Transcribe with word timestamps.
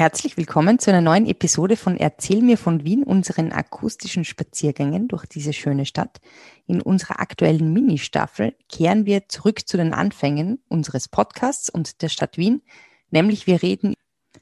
Herzlich 0.00 0.38
willkommen 0.38 0.78
zu 0.78 0.90
einer 0.90 1.02
neuen 1.02 1.26
Episode 1.26 1.76
von 1.76 1.98
Erzähl 1.98 2.40
mir 2.40 2.56
von 2.56 2.84
Wien, 2.84 3.02
unseren 3.02 3.52
akustischen 3.52 4.24
Spaziergängen 4.24 5.08
durch 5.08 5.26
diese 5.26 5.52
schöne 5.52 5.84
Stadt. 5.84 6.22
In 6.66 6.80
unserer 6.80 7.20
aktuellen 7.20 7.74
Mini-Staffel 7.74 8.56
kehren 8.70 9.04
wir 9.04 9.28
zurück 9.28 9.68
zu 9.68 9.76
den 9.76 9.92
Anfängen 9.92 10.64
unseres 10.68 11.06
Podcasts 11.06 11.68
und 11.68 12.00
der 12.00 12.08
Stadt 12.08 12.38
Wien, 12.38 12.62
nämlich 13.10 13.46
wir 13.46 13.60
reden 13.60 13.92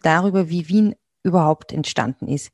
darüber, 0.04 0.48
wie 0.48 0.68
Wien 0.68 0.94
überhaupt 1.24 1.72
entstanden 1.72 2.28
ist. 2.28 2.52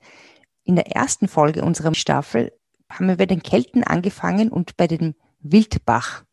In 0.63 0.75
der 0.75 0.97
ersten 0.97 1.29
Folge 1.29 1.63
unserer 1.63 1.95
Staffel 1.95 2.53
haben 2.89 3.09
wir 3.09 3.19
bei 3.19 3.27
den 3.27 3.43
Kelten 3.43 3.85
angefangen 3.85 4.49
und 4.49 4.79
bei 4.79 4.87
dem 4.87 5.15
Wildbach, 5.41 6.25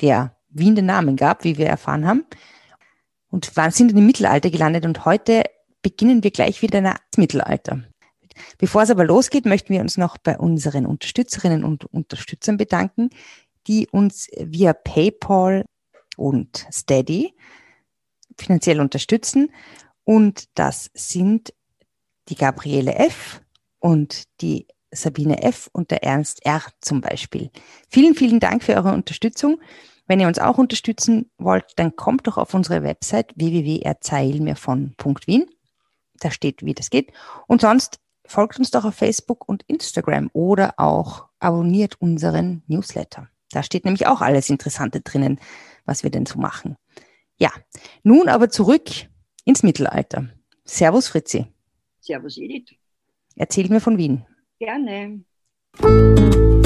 der 0.00 0.36
Wien 0.48 0.74
den 0.74 0.86
Namen 0.86 1.14
gab, 1.14 1.44
wie 1.44 1.58
wir 1.58 1.66
erfahren 1.66 2.08
haben. 2.08 2.26
Und 3.28 3.54
sind 3.54 3.92
in 3.92 3.98
im 3.98 4.06
Mittelalter 4.06 4.50
gelandet 4.50 4.84
und 4.84 5.04
heute 5.04 5.44
beginnen 5.82 6.22
wir 6.22 6.30
gleich 6.30 6.62
wieder 6.62 6.78
ins 6.78 7.16
Mittelalter. 7.16 7.82
Bevor 8.58 8.82
es 8.82 8.90
aber 8.90 9.04
losgeht, 9.04 9.44
möchten 9.44 9.74
wir 9.74 9.80
uns 9.80 9.96
noch 9.96 10.18
bei 10.18 10.38
unseren 10.38 10.86
Unterstützerinnen 10.86 11.64
und 11.64 11.84
Unterstützern 11.86 12.56
bedanken, 12.56 13.10
die 13.66 13.88
uns 13.88 14.28
via 14.36 14.72
PayPal 14.72 15.64
und 16.16 16.66
Steady 16.72 17.34
finanziell 18.38 18.80
unterstützen. 18.80 19.50
Und 20.04 20.44
das 20.54 20.90
sind 20.94 21.52
die 22.28 22.36
Gabriele 22.36 22.94
F. 22.94 23.40
und 23.78 24.24
die 24.40 24.66
Sabine 24.90 25.42
F. 25.42 25.68
und 25.72 25.90
der 25.90 26.04
Ernst 26.04 26.44
R. 26.44 26.62
zum 26.80 27.00
Beispiel. 27.00 27.50
Vielen, 27.88 28.14
vielen 28.14 28.40
Dank 28.40 28.62
für 28.62 28.74
eure 28.74 28.92
Unterstützung. 28.92 29.58
Wenn 30.06 30.20
ihr 30.20 30.26
uns 30.26 30.38
auch 30.38 30.58
unterstützen 30.58 31.30
wollt, 31.38 31.72
dann 31.76 31.96
kommt 31.96 32.26
doch 32.26 32.36
auf 32.36 32.52
unsere 32.54 32.82
Website 32.82 33.32
www.erzählmirvon.wien 33.36 35.46
da 36.24 36.30
steht, 36.30 36.64
wie 36.64 36.74
das 36.74 36.90
geht. 36.90 37.12
Und 37.46 37.60
sonst 37.60 38.00
folgt 38.24 38.58
uns 38.58 38.70
doch 38.70 38.84
auf 38.84 38.94
Facebook 38.94 39.48
und 39.48 39.62
Instagram 39.66 40.30
oder 40.32 40.74
auch 40.78 41.26
abonniert 41.38 42.00
unseren 42.00 42.62
Newsletter. 42.66 43.28
Da 43.50 43.62
steht 43.62 43.84
nämlich 43.84 44.06
auch 44.06 44.20
alles 44.20 44.48
Interessante 44.50 45.00
drinnen, 45.00 45.38
was 45.84 46.02
wir 46.02 46.10
denn 46.10 46.26
so 46.26 46.38
machen. 46.38 46.76
Ja, 47.36 47.50
nun 48.02 48.28
aber 48.28 48.48
zurück 48.48 48.88
ins 49.44 49.62
Mittelalter. 49.62 50.28
Servus 50.64 51.08
Fritzi. 51.08 51.46
Servus 52.00 52.38
Edith. 52.38 52.74
Erzähl 53.36 53.68
mir 53.68 53.80
von 53.80 53.98
Wien. 53.98 54.24
Gerne. 54.58 55.24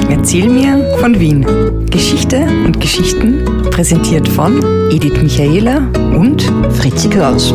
Erzähl 0.09 0.49
mir 0.49 0.99
von 0.99 1.19
Wien. 1.19 1.87
Geschichte 1.87 2.43
und 2.65 2.81
Geschichten 2.81 3.45
präsentiert 3.71 4.29
von 4.29 4.59
Edith 4.91 5.23
Michaela 5.23 5.79
und 6.17 6.43
Fritzi 6.73 7.09
Kraus. 7.09 7.53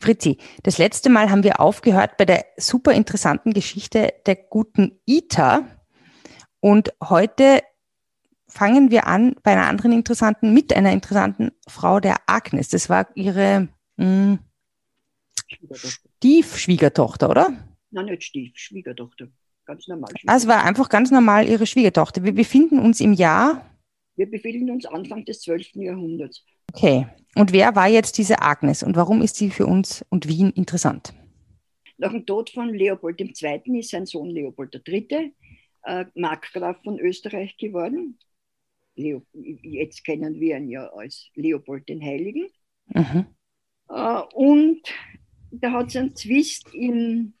Fritzi, 0.00 0.38
das 0.62 0.78
letzte 0.78 1.10
Mal 1.10 1.30
haben 1.30 1.44
wir 1.44 1.60
aufgehört 1.60 2.16
bei 2.16 2.24
der 2.24 2.46
super 2.56 2.92
interessanten 2.92 3.52
Geschichte 3.52 4.14
der 4.26 4.36
guten 4.36 4.98
Ita. 5.04 5.68
Und 6.60 6.92
heute 7.02 7.60
fangen 8.48 8.90
wir 8.90 9.06
an 9.06 9.36
bei 9.42 9.52
einer 9.52 9.66
anderen 9.66 9.92
interessanten, 9.92 10.54
mit 10.54 10.74
einer 10.74 10.92
interessanten 10.92 11.52
Frau, 11.68 12.00
der 12.00 12.16
Agnes. 12.26 12.68
Das 12.70 12.88
war 12.88 13.08
ihre 13.14 13.68
mh, 13.96 14.04
hm, 14.04 14.38
Stiefschwiegertochter, 16.18 17.28
oder? 17.28 17.52
Nein, 17.90 18.06
nicht 18.06 18.24
Stief, 18.24 18.52
Schwiegertochter. 18.54 19.28
Ganz 19.64 19.86
normal. 19.86 20.10
Es 20.26 20.46
war 20.46 20.64
einfach 20.64 20.88
ganz 20.88 21.10
normal 21.10 21.46
ihre 21.46 21.66
Schwiegertochter. 21.66 22.24
Wir 22.24 22.34
befinden 22.34 22.78
uns 22.78 23.00
im 23.00 23.12
Jahr. 23.12 23.66
Wir 24.16 24.30
befinden 24.30 24.70
uns 24.70 24.86
Anfang 24.86 25.24
des 25.24 25.42
12. 25.42 25.76
Jahrhunderts. 25.76 26.44
Okay. 26.72 27.06
Und 27.34 27.52
wer 27.52 27.76
war 27.76 27.88
jetzt 27.88 28.18
diese 28.18 28.42
Agnes 28.42 28.82
und 28.82 28.96
warum 28.96 29.22
ist 29.22 29.36
sie 29.36 29.50
für 29.50 29.66
uns 29.66 30.04
und 30.08 30.28
Wien 30.28 30.50
interessant? 30.50 31.14
Nach 31.98 32.10
dem 32.12 32.26
Tod 32.26 32.50
von 32.50 32.74
Leopold 32.74 33.20
II. 33.20 33.78
ist 33.78 33.90
sein 33.90 34.06
Sohn 34.06 34.30
Leopold 34.30 34.80
III. 34.86 35.32
Äh, 35.84 36.04
Markgraf 36.14 36.82
von 36.82 36.98
Österreich 36.98 37.56
geworden. 37.56 38.18
Leo, 38.96 39.22
jetzt 39.32 40.04
kennen 40.04 40.40
wir 40.40 40.56
ihn 40.56 40.68
ja 40.68 40.86
als 40.88 41.30
Leopold 41.34 41.88
den 41.88 42.02
Heiligen. 42.02 42.48
Mhm. 42.88 43.26
Äh, 43.88 44.22
und 44.34 44.82
da 45.50 45.72
hat 45.72 45.88
es 45.88 45.96
einen 45.96 46.14
Zwist 46.14 46.74
im, 46.74 47.34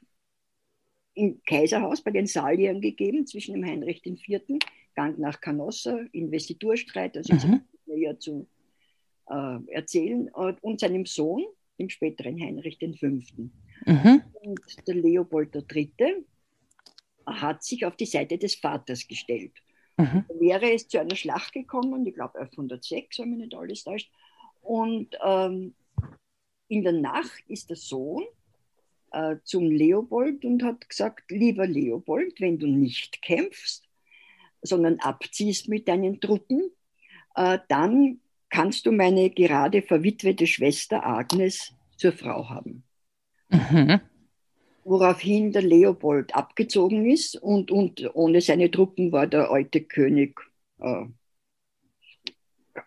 im 1.14 1.40
Kaiserhaus 1.44 2.02
bei 2.02 2.10
den 2.10 2.26
Saliern 2.26 2.80
gegeben 2.80 3.26
zwischen 3.26 3.54
dem 3.54 3.64
Heinrich 3.64 4.04
IV., 4.04 4.40
Gang 4.94 5.18
nach 5.18 5.40
Canossa, 5.40 6.00
Investiturstreit, 6.12 7.16
also 7.16 7.34
mhm. 7.34 7.62
ja 7.86 8.18
zu 8.18 8.48
äh, 9.30 9.58
erzählen, 9.72 10.28
äh, 10.36 10.54
und 10.60 10.80
seinem 10.80 11.06
Sohn, 11.06 11.44
dem 11.78 11.88
späteren 11.88 12.40
Heinrich 12.40 12.78
V. 12.78 13.06
Mhm. 13.06 14.22
Und 14.42 14.60
der 14.86 14.94
Leopold 14.94 15.54
III. 15.54 16.24
hat 17.26 17.64
sich 17.64 17.86
auf 17.86 17.96
die 17.96 18.06
Seite 18.06 18.36
des 18.36 18.56
Vaters 18.56 19.06
gestellt. 19.06 19.52
Mhm. 19.96 20.24
Wäre 20.38 20.72
es 20.72 20.88
zu 20.88 20.98
einer 20.98 21.16
Schlacht 21.16 21.52
gekommen, 21.52 22.06
ich 22.06 22.14
glaube 22.14 22.38
1106, 22.38 23.18
wenn 23.18 23.30
mich 23.30 23.38
nicht 23.38 23.54
alles 23.54 23.84
täuscht, 23.84 24.10
und 24.62 25.16
ähm, 25.24 25.74
in 26.68 26.82
der 26.82 26.92
Nacht 26.92 27.42
ist 27.48 27.70
der 27.70 27.76
Sohn 27.76 28.24
äh, 29.12 29.36
zum 29.44 29.70
Leopold 29.70 30.44
und 30.44 30.62
hat 30.62 30.88
gesagt, 30.88 31.30
lieber 31.30 31.66
Leopold, 31.66 32.40
wenn 32.40 32.58
du 32.58 32.66
nicht 32.66 33.22
kämpfst, 33.22 33.88
sondern 34.62 35.00
abziehst 35.00 35.68
mit 35.68 35.88
deinen 35.88 36.20
Truppen, 36.20 36.70
äh, 37.34 37.58
dann 37.68 38.20
kannst 38.50 38.86
du 38.86 38.92
meine 38.92 39.30
gerade 39.30 39.82
verwitwete 39.82 40.46
Schwester 40.46 41.06
Agnes 41.06 41.72
zur 41.96 42.12
Frau 42.12 42.48
haben. 42.48 42.82
Mhm. 43.48 44.00
Woraufhin 44.84 45.52
der 45.52 45.62
Leopold 45.62 46.34
abgezogen 46.34 47.08
ist 47.10 47.36
und, 47.36 47.70
und 47.70 48.08
ohne 48.14 48.40
seine 48.40 48.70
Truppen 48.70 49.12
war 49.12 49.26
der 49.26 49.50
alte 49.50 49.82
König 49.82 50.40
äh, 50.80 51.04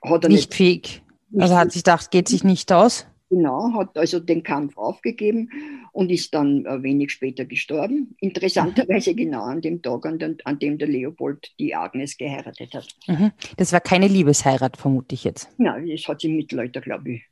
nicht, 0.04 0.30
nicht, 0.30 0.54
fähig. 0.54 1.04
Also 1.38 1.56
hat 1.56 1.72
sich 1.72 1.84
gedacht, 1.84 2.12
geht 2.12 2.28
sich 2.28 2.44
nicht 2.44 2.72
aus. 2.72 3.08
Genau, 3.34 3.74
hat 3.74 3.98
also 3.98 4.20
den 4.20 4.44
Kampf 4.44 4.78
aufgegeben 4.78 5.50
und 5.92 6.12
ist 6.12 6.36
dann 6.36 6.66
äh, 6.66 6.84
wenig 6.84 7.12
später 7.12 7.46
gestorben. 7.46 8.16
Interessanterweise 8.20 9.14
mhm. 9.14 9.18
genau 9.18 9.42
an 9.42 9.60
dem 9.60 9.82
Tag, 9.82 10.06
an, 10.06 10.20
den, 10.20 10.38
an, 10.46 10.60
dem 10.60 10.78
der 10.78 10.88
Leopold 10.88 11.52
die 11.58 11.74
Agnes 11.74 12.16
geheiratet 12.16 12.76
hat. 12.76 12.88
Mhm. 13.08 13.32
Das 13.58 13.74
war 13.74 13.80
keine 13.80 14.08
Liebesheirat, 14.08 14.78
vermute 14.78 15.16
ich 15.16 15.24
jetzt. 15.24 15.50
Nein, 15.58 15.88
das 15.88 16.08
hat 16.08 16.18
es 16.18 16.26
im 16.26 16.36
Mittelalter, 16.36 16.80
glaube 16.80 17.14
ich, 17.14 17.24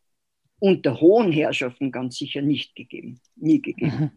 unter 0.57 0.99
hohen 0.99 1.31
Herrschaften 1.31 1.91
ganz 1.91 2.17
sicher 2.17 2.41
nicht 2.41 2.75
gegeben. 2.75 3.19
Nie 3.35 3.61
gegeben. 3.61 3.97
Mhm. 3.99 4.11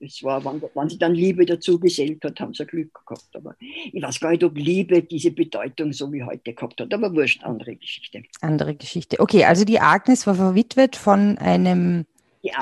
Es 0.00 0.22
war, 0.22 0.44
wenn, 0.44 0.62
wenn 0.62 0.88
sie 0.88 0.98
dann 0.98 1.14
Liebe 1.14 1.44
dazu 1.44 1.78
gesellt 1.80 2.22
hat, 2.24 2.38
haben 2.40 2.54
sie 2.54 2.64
Glück 2.66 2.94
gehabt. 3.06 3.34
Aber 3.34 3.56
ich 3.58 4.02
weiß 4.02 4.20
gar 4.20 4.30
nicht, 4.30 4.44
ob 4.44 4.56
Liebe 4.56 5.02
diese 5.02 5.32
Bedeutung 5.32 5.92
so 5.92 6.12
wie 6.12 6.22
heute 6.22 6.54
gehabt 6.54 6.80
hat. 6.80 6.94
Aber 6.94 7.14
wurscht, 7.14 7.42
andere 7.42 7.74
Geschichte. 7.76 8.22
Andere 8.40 8.76
Geschichte. 8.76 9.18
Okay, 9.18 9.44
also 9.44 9.64
die 9.64 9.80
Agnes 9.80 10.26
war 10.26 10.36
verwitwet 10.36 10.96
von 10.96 11.36
einem 11.38 12.06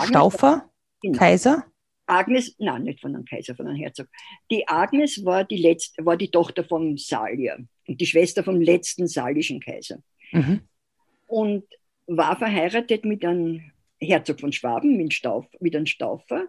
Staufer, 0.04 0.70
genau. 1.02 1.18
Kaiser? 1.18 1.64
Agnes, 2.06 2.54
nein, 2.58 2.84
nicht 2.84 3.00
von 3.00 3.14
einem 3.14 3.24
Kaiser, 3.24 3.54
von 3.54 3.66
einem 3.66 3.76
Herzog. 3.76 4.08
Die 4.50 4.66
Agnes 4.68 5.24
war 5.24 5.44
die, 5.44 5.56
letzte, 5.56 6.06
war 6.06 6.16
die 6.16 6.30
Tochter 6.30 6.64
von 6.64 6.96
Salier 6.96 7.58
und 7.86 8.00
die 8.00 8.06
Schwester 8.06 8.44
vom 8.44 8.60
letzten 8.60 9.08
salischen 9.08 9.60
Kaiser. 9.60 9.98
Mhm. 10.32 10.60
Und 11.26 11.64
war 12.06 12.36
verheiratet 12.36 13.04
mit 13.04 13.24
einem 13.24 13.72
Herzog 13.98 14.40
von 14.40 14.52
Schwaben, 14.52 14.96
mit 14.96 15.76
einem 15.76 15.86
Staufer 15.86 16.46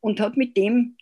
und 0.00 0.20
hat 0.20 0.36
mit 0.36 0.56
dem 0.56 0.96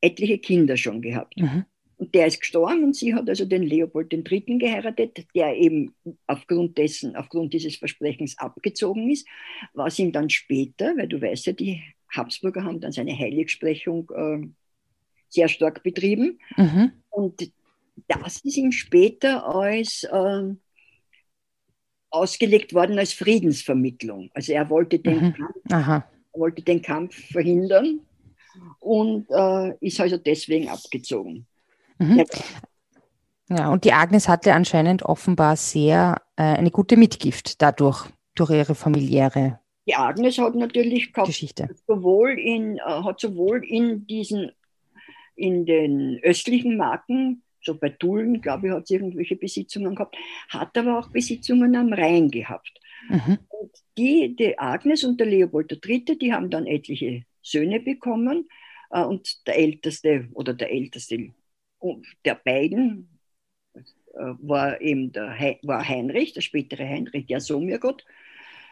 etliche 0.00 0.38
Kinder 0.38 0.76
schon 0.76 1.00
gehabt. 1.00 1.38
Mhm. 1.38 1.64
Und 1.96 2.14
der 2.16 2.26
ist 2.26 2.40
gestorben 2.40 2.82
und 2.82 2.96
sie 2.96 3.14
hat 3.14 3.28
also 3.28 3.44
den 3.44 3.62
Leopold 3.62 4.12
III. 4.12 4.58
geheiratet, 4.58 5.24
der 5.36 5.54
eben 5.56 5.94
aufgrund 6.26 6.76
dessen, 6.76 7.14
aufgrund 7.14 7.54
dieses 7.54 7.76
Versprechens 7.76 8.36
abgezogen 8.38 9.08
ist, 9.08 9.26
was 9.72 10.00
ihm 10.00 10.10
dann 10.10 10.28
später, 10.28 10.96
weil 10.96 11.06
du 11.06 11.22
weißt 11.22 11.46
ja, 11.46 11.52
die 11.52 11.80
Habsburger 12.08 12.64
haben 12.64 12.80
dann 12.80 12.90
seine 12.90 13.16
Heiligsprechung 13.16 14.10
äh, 14.10 14.48
sehr 15.28 15.46
stark 15.46 15.84
betrieben. 15.84 16.40
Mhm. 16.56 16.90
Und 17.10 17.52
das 18.08 18.38
ist 18.38 18.56
ihm 18.56 18.72
später 18.72 19.46
als 19.46 20.02
äh, 20.02 20.54
ausgelegt 22.10 22.74
worden 22.74 22.98
als 22.98 23.12
Friedensvermittlung. 23.12 24.28
Also 24.34 24.52
er 24.52 24.68
wollte 24.70 24.98
den, 24.98 25.20
mhm. 25.20 25.34
Kampf, 25.68 26.04
wollte 26.32 26.62
den 26.62 26.82
Kampf 26.82 27.14
verhindern 27.28 28.00
und 28.80 29.26
äh, 29.30 29.74
ist 29.80 30.00
also 30.00 30.16
deswegen 30.16 30.68
abgezogen. 30.68 31.46
Mhm. 31.98 32.24
Ja, 33.48 33.70
und 33.70 33.84
die 33.84 33.92
Agnes 33.92 34.28
hatte 34.28 34.54
anscheinend 34.54 35.02
offenbar 35.02 35.56
sehr 35.56 36.22
äh, 36.36 36.42
eine 36.42 36.70
gute 36.70 36.96
Mitgift 36.96 37.60
dadurch, 37.60 38.06
durch 38.34 38.50
ihre 38.50 38.74
familiäre 38.74 39.58
die 39.86 39.94
Agnes 39.94 40.38
hat 40.38 40.54
natürlich 40.54 41.12
gehabt, 41.12 41.28
Geschichte. 41.28 41.68
sowohl 41.86 42.38
in, 42.38 42.76
äh, 42.78 42.80
hat 42.82 43.20
sowohl 43.20 43.64
in 43.64 44.06
diesen, 44.06 44.52
in 45.34 45.66
den 45.66 46.20
östlichen 46.22 46.76
Marken, 46.76 47.42
so 47.60 47.76
bei 47.76 47.90
Tulln, 47.90 48.40
glaube 48.40 48.68
ich, 48.68 48.72
hat 48.72 48.86
sie 48.86 48.94
irgendwelche 48.94 49.36
Besitzungen 49.36 49.94
gehabt, 49.94 50.16
hat 50.48 50.76
aber 50.76 50.98
auch 50.98 51.08
Besitzungen 51.08 51.74
am 51.76 51.92
Rhein 51.92 52.30
gehabt. 52.30 52.72
Mhm. 53.08 53.38
Und 53.48 53.70
die, 53.98 54.34
die 54.36 54.58
Agnes 54.58 55.04
und 55.04 55.18
der 55.18 55.26
Leopold 55.26 55.72
III., 55.84 56.18
die 56.18 56.32
haben 56.32 56.50
dann 56.50 56.66
etliche 56.66 57.24
Söhne 57.42 57.80
bekommen. 57.80 58.48
Äh, 58.90 59.02
und 59.02 59.46
der 59.46 59.58
älteste 59.58 60.28
oder 60.32 60.54
der 60.54 60.70
älteste 60.70 61.32
der 62.24 62.34
beiden 62.36 63.08
äh, 63.74 63.80
war 64.14 64.80
eben 64.80 65.12
der 65.12 65.32
He 65.32 65.58
war 65.62 65.86
Heinrich, 65.86 66.32
der 66.32 66.42
spätere 66.42 66.86
Heinrich 66.86 67.28
Jasomirgott, 67.28 68.04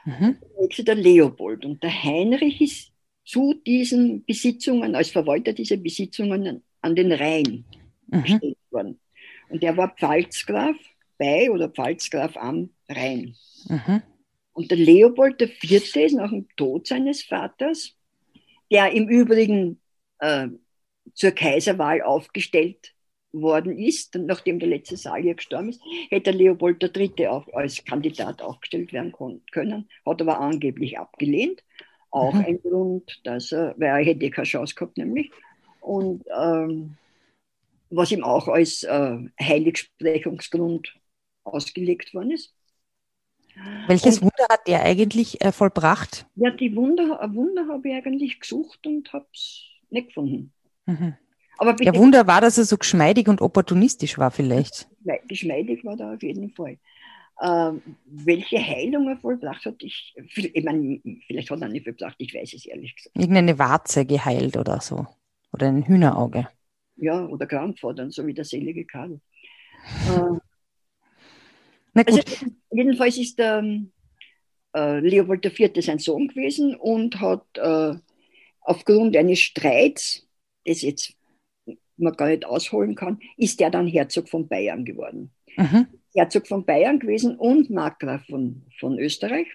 mhm. 0.05 0.37
der 0.77 0.85
der 0.85 0.95
Leopold. 0.95 1.65
Und 1.65 1.83
der 1.83 2.03
Heinrich 2.03 2.61
ist 2.61 2.93
zu 3.25 3.55
diesen 3.55 4.25
Besitzungen, 4.25 4.95
als 4.95 5.11
Verwalter 5.11 5.53
dieser 5.53 5.77
Besitzungen 5.77 6.63
an 6.81 6.97
den 6.97 7.13
Rhein 7.13 7.65
mhm. 8.07 8.23
gestellt 8.23 8.59
worden. 8.71 9.01
Und 9.49 9.63
er 9.63 9.77
war 9.77 9.95
Pfalzgraf 9.97 10.77
bei 11.19 11.51
oder 11.51 11.69
Pfalzgraf 11.69 12.37
am 12.37 12.71
Rhein. 12.89 13.35
Mhm. 13.69 14.03
Und 14.53 14.71
der 14.71 14.79
Leopold 14.79 15.41
IV. 15.41 15.97
ist 15.97 16.15
nach 16.15 16.31
dem 16.31 16.49
Tod 16.57 16.87
seines 16.87 17.23
Vaters, 17.23 17.95
der 18.71 18.93
im 18.93 19.09
Übrigen 19.09 19.81
äh, 20.19 20.49
zur 21.15 21.33
Kaiserwahl 21.33 22.03
aufgestellt 22.03 22.95
worden 23.33 23.79
ist, 23.79 24.15
nachdem 24.17 24.59
der 24.59 24.69
letzte 24.69 24.97
Salier 24.97 25.35
gestorben 25.35 25.71
ist, 25.71 25.81
hätte 26.09 26.33
Leopold 26.33 26.83
III. 26.83 27.29
auch 27.29 27.47
als 27.53 27.85
Kandidat 27.85 28.43
aufgestellt 28.43 28.93
werden 28.93 29.13
können, 29.53 29.89
hat 30.05 30.21
aber 30.21 30.41
angeblich 30.41 30.99
abgelehnt. 30.99 31.63
Auch 32.11 32.35
mhm. 32.35 32.45
ein 32.45 32.63
Grund, 32.63 33.21
dass 33.25 33.53
er, 33.53 33.75
weil 33.79 33.89
er 33.89 34.05
hätte 34.05 34.31
keine 34.31 34.47
Chance 34.47 34.75
gehabt, 34.75 34.99
nämlich. 34.99 35.31
Und 35.81 36.25
ähm, 36.37 36.97
was 37.91 38.11
ihm 38.11 38.25
auch 38.25 38.49
als 38.49 38.83
äh, 38.83 39.19
Heiligsprechungsgrund 39.41 40.95
ausgelegt 41.45 42.15
worden 42.15 42.33
ist. 42.33 42.55
Welches 43.87 44.19
und, 44.19 44.25
Wunder 44.25 44.47
hat 44.51 44.67
der 44.67 44.83
eigentlich 44.83 45.45
äh, 45.45 45.53
vollbracht? 45.53 46.27
Ja, 46.37 46.51
die 46.51 46.75
Wunder, 46.75 47.21
Wunder 47.35 47.67
habe 47.69 47.89
ich 47.89 47.95
eigentlich 47.95 48.41
gesucht 48.41 48.87
und 48.87 49.13
habe 49.13 49.27
es 49.33 49.65
nicht 49.91 50.09
gefunden. 50.09 50.53
Mhm. 50.87 51.15
Aber 51.59 51.75
bitte, 51.75 51.93
ja, 51.93 51.99
Wunder 51.99 52.27
war, 52.27 52.41
dass 52.41 52.57
er 52.57 52.65
so 52.65 52.79
geschmeidig 52.79 53.29
und 53.29 53.43
opportunistisch 53.43 54.17
war 54.17 54.31
vielleicht. 54.31 54.89
Geschmeidig 55.29 55.85
war 55.85 55.99
er 56.01 56.15
auf 56.15 56.23
jeden 56.23 56.51
Fall. 56.51 56.79
Ähm, 57.43 57.83
welche 58.05 58.59
Heilung 58.59 59.09
er 59.09 59.17
vollbracht 59.17 59.65
hat, 59.65 59.83
ich, 59.83 60.15
ich 60.35 60.65
meine, 60.65 61.01
vielleicht 61.27 61.51
hat 61.51 61.61
er 61.61 61.69
nicht 61.69 61.85
vollbracht, 61.85 62.17
ich 62.19 62.35
weiß 62.35 62.53
es 62.55 62.67
ehrlich 62.67 62.95
gesagt. 62.97 63.17
Irgendeine 63.17 63.59
Warze 63.59 64.05
geheilt 64.05 64.57
oder 64.57 64.81
so. 64.81 65.07
Oder 65.53 65.69
ein 65.69 65.87
Hühnerauge. 65.87 66.49
Ja, 66.97 67.27
oder 67.27 67.47
Krankfordern, 67.47 68.11
so 68.11 68.27
wie 68.27 68.35
der 68.35 68.45
selige 68.45 68.85
Karl. 68.85 69.21
äh, 70.07 70.39
Na 71.95 72.03
gut. 72.03 72.19
Also, 72.19 72.47
jedenfalls 72.71 73.19
ist 73.19 73.39
der 73.39 73.65
äh, 74.75 75.01
Leopold 75.01 75.45
IV. 75.45 75.71
sein 75.85 75.99
Sohn 75.99 76.29
gewesen 76.29 76.75
und 76.75 77.21
hat 77.21 77.47
äh, 77.57 77.95
aufgrund 78.61 79.17
eines 79.17 79.41
Streits, 79.41 80.27
das 80.65 80.83
jetzt 80.83 81.15
man 81.97 82.17
gar 82.17 82.29
nicht 82.29 82.47
ausholen 82.47 82.95
kann, 82.95 83.21
ist 83.37 83.61
er 83.61 83.71
dann 83.71 83.87
Herzog 83.87 84.29
von 84.29 84.49
Bayern 84.49 84.85
geworden. 84.85 85.33
Mhm. 85.57 85.87
Herzog 86.15 86.47
von 86.47 86.65
Bayern 86.65 86.99
gewesen 86.99 87.37
und 87.37 87.71
Markgraf 87.71 88.25
von, 88.27 88.63
von 88.79 88.99
Österreich. 88.99 89.47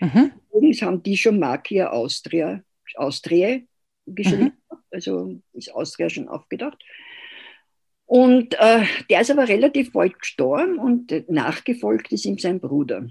Mhm. 0.00 0.32
Übrigens 0.52 0.82
haben 0.82 1.02
die 1.02 1.16
schon 1.16 1.38
Markia 1.38 1.90
Austria, 1.90 2.62
Austria 2.94 3.60
geschrieben, 4.06 4.52
mhm. 4.70 4.78
also 4.90 5.40
ist 5.52 5.74
Austria 5.74 6.08
schon 6.08 6.28
aufgedacht. 6.28 6.78
Und 8.08 8.54
äh, 8.58 8.84
der 9.10 9.20
ist 9.20 9.30
aber 9.30 9.48
relativ 9.48 9.92
bald 9.92 10.18
gestorben 10.18 10.78
und 10.78 11.12
nachgefolgt 11.28 12.10
ist 12.10 12.24
ihm 12.24 12.38
sein 12.38 12.58
Bruder, 12.58 13.06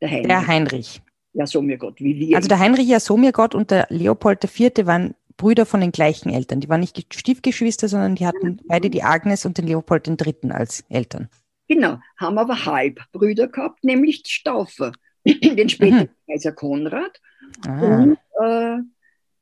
der 0.00 0.10
Heinrich. 0.10 0.26
Der 0.26 0.46
Heinrich. 0.48 1.02
Ja, 1.32 1.46
so 1.46 1.62
mir 1.62 1.78
Gott, 1.78 2.00
wie 2.00 2.18
wir. 2.18 2.36
Also 2.36 2.48
der 2.48 2.58
Heinrich 2.58 2.88
ja 2.88 2.98
so 2.98 3.16
mir 3.16 3.30
Gott 3.30 3.54
und 3.54 3.70
der 3.70 3.86
Leopold 3.90 4.42
IV. 4.42 4.86
waren 4.86 5.14
Brüder 5.36 5.66
von 5.66 5.80
den 5.80 5.92
gleichen 5.92 6.30
Eltern. 6.30 6.58
Die 6.58 6.68
waren 6.68 6.80
nicht 6.80 7.14
Stiefgeschwister, 7.14 7.86
sondern 7.86 8.16
die 8.16 8.26
hatten 8.26 8.60
beide 8.66 8.90
die 8.90 9.04
Agnes 9.04 9.46
und 9.46 9.56
den 9.56 9.68
Leopold 9.68 10.08
III. 10.08 10.50
als 10.50 10.84
Eltern. 10.88 11.28
Genau, 11.68 12.00
haben 12.16 12.36
aber 12.36 12.66
Halbbrüder 12.66 13.46
gehabt, 13.46 13.84
nämlich 13.84 14.24
Staufer, 14.26 14.90
den 15.24 15.68
späteren 15.68 16.10
mhm. 16.26 16.32
Kaiser 16.32 16.50
Konrad. 16.50 17.20
Ah. 17.64 18.02
Und 18.02 18.18
äh, 18.42 18.78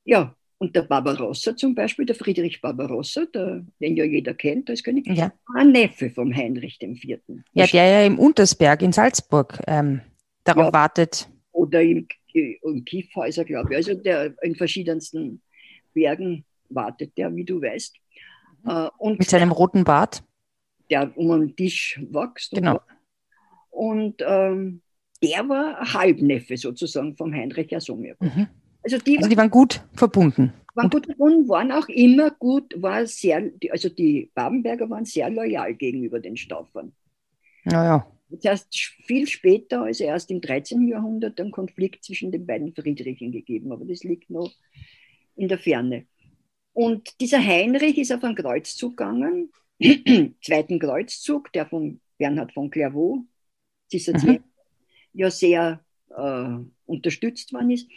ja, 0.04 0.34
und 0.58 0.74
der 0.74 0.82
Barbarossa 0.82 1.56
zum 1.56 1.74
Beispiel, 1.74 2.04
der 2.04 2.16
Friedrich 2.16 2.60
Barbarossa, 2.60 3.26
der, 3.26 3.64
den 3.80 3.96
ja 3.96 4.04
jeder 4.04 4.34
kennt 4.34 4.68
als 4.68 4.82
König, 4.82 5.06
ja. 5.06 5.32
war 5.46 5.62
ein 5.62 5.70
Neffe 5.70 6.10
vom 6.10 6.34
Heinrich 6.34 6.82
IV. 6.82 7.20
Ja, 7.52 7.66
der 7.66 7.86
ja 7.86 8.02
im 8.02 8.18
Untersberg 8.18 8.82
in 8.82 8.92
Salzburg 8.92 9.60
ähm, 9.68 10.00
darauf 10.42 10.66
ja, 10.66 10.72
wartet. 10.72 11.28
Oder 11.52 11.82
im, 11.82 12.08
im 12.32 12.84
Kiefhäuser, 12.84 13.44
glaube 13.44 13.70
ich. 13.70 13.76
Also 13.76 13.94
der 13.94 14.34
in 14.42 14.56
verschiedensten 14.56 15.42
Bergen 15.94 16.44
wartet 16.68 17.16
der, 17.16 17.34
wie 17.36 17.44
du 17.44 17.62
weißt. 17.62 17.96
Mhm. 18.64 18.70
Äh, 18.70 18.88
und 18.98 19.18
Mit 19.20 19.30
seinem 19.30 19.52
roten 19.52 19.84
Bart? 19.84 20.24
Der 20.90 21.16
um 21.16 21.40
den 21.40 21.54
Tisch 21.54 22.00
wächst. 22.10 22.50
Genau. 22.50 22.80
Und, 23.70 24.22
und 24.22 24.24
ähm, 24.26 24.82
der 25.22 25.48
war 25.48 25.92
Halbneffe 25.92 26.56
sozusagen 26.56 27.16
vom 27.16 27.32
Heinrich 27.32 27.70
Jasomir. 27.70 28.16
Mhm. 28.18 28.48
Also, 28.82 28.98
die, 28.98 29.18
also 29.18 29.28
die 29.28 29.36
waren 29.36 29.50
gut 29.50 29.82
verbunden. 29.94 30.52
Waren 30.74 30.90
gut 30.90 31.06
verbunden, 31.06 31.48
waren 31.48 31.72
auch 31.72 31.88
immer 31.88 32.30
gut, 32.30 32.72
war 32.76 33.06
sehr, 33.06 33.50
also 33.70 33.88
die 33.88 34.30
Babenberger 34.34 34.88
waren 34.88 35.04
sehr 35.04 35.28
loyal 35.28 35.74
gegenüber 35.74 36.20
den 36.20 36.36
Staufern. 36.36 36.92
Naja. 37.64 38.06
Das 38.30 38.44
heißt, 38.44 38.76
viel 39.06 39.26
später, 39.26 39.82
also 39.82 40.04
erst 40.04 40.30
im 40.30 40.40
13. 40.40 40.86
Jahrhundert, 40.86 41.40
einen 41.40 41.50
Konflikt 41.50 42.04
zwischen 42.04 42.30
den 42.30 42.46
beiden 42.46 42.74
Friedrichen 42.74 43.32
gegeben, 43.32 43.72
aber 43.72 43.84
das 43.84 44.04
liegt 44.04 44.30
noch 44.30 44.52
in 45.34 45.48
der 45.48 45.58
Ferne. 45.58 46.06
Und 46.72 47.20
dieser 47.20 47.44
Heinrich 47.44 47.98
ist 47.98 48.12
auf 48.12 48.22
einen 48.22 48.36
Kreuzzug 48.36 48.96
gegangen, 48.96 49.50
zweiten 50.42 50.78
Kreuzzug, 50.78 51.52
der 51.52 51.66
von 51.66 52.00
Bernhard 52.18 52.52
von 52.52 52.70
Clairvaux, 52.70 53.24
mhm. 53.92 54.44
ja 55.14 55.30
sehr 55.30 55.80
äh, 56.10 56.56
unterstützt 56.86 57.52
worden 57.52 57.70
ist, 57.70 57.88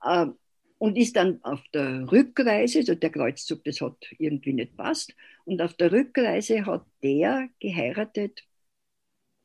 und 0.00 0.96
ist 0.96 1.16
dann 1.16 1.42
auf 1.42 1.60
der 1.74 2.10
Rückreise, 2.10 2.78
also 2.80 2.94
der 2.94 3.10
Kreuzzug, 3.10 3.64
das 3.64 3.80
hat 3.80 3.96
irgendwie 4.18 4.52
nicht 4.52 4.76
passt, 4.76 5.14
und 5.44 5.60
auf 5.60 5.74
der 5.74 5.92
Rückreise 5.92 6.64
hat 6.66 6.86
der 7.02 7.48
geheiratet 7.58 8.42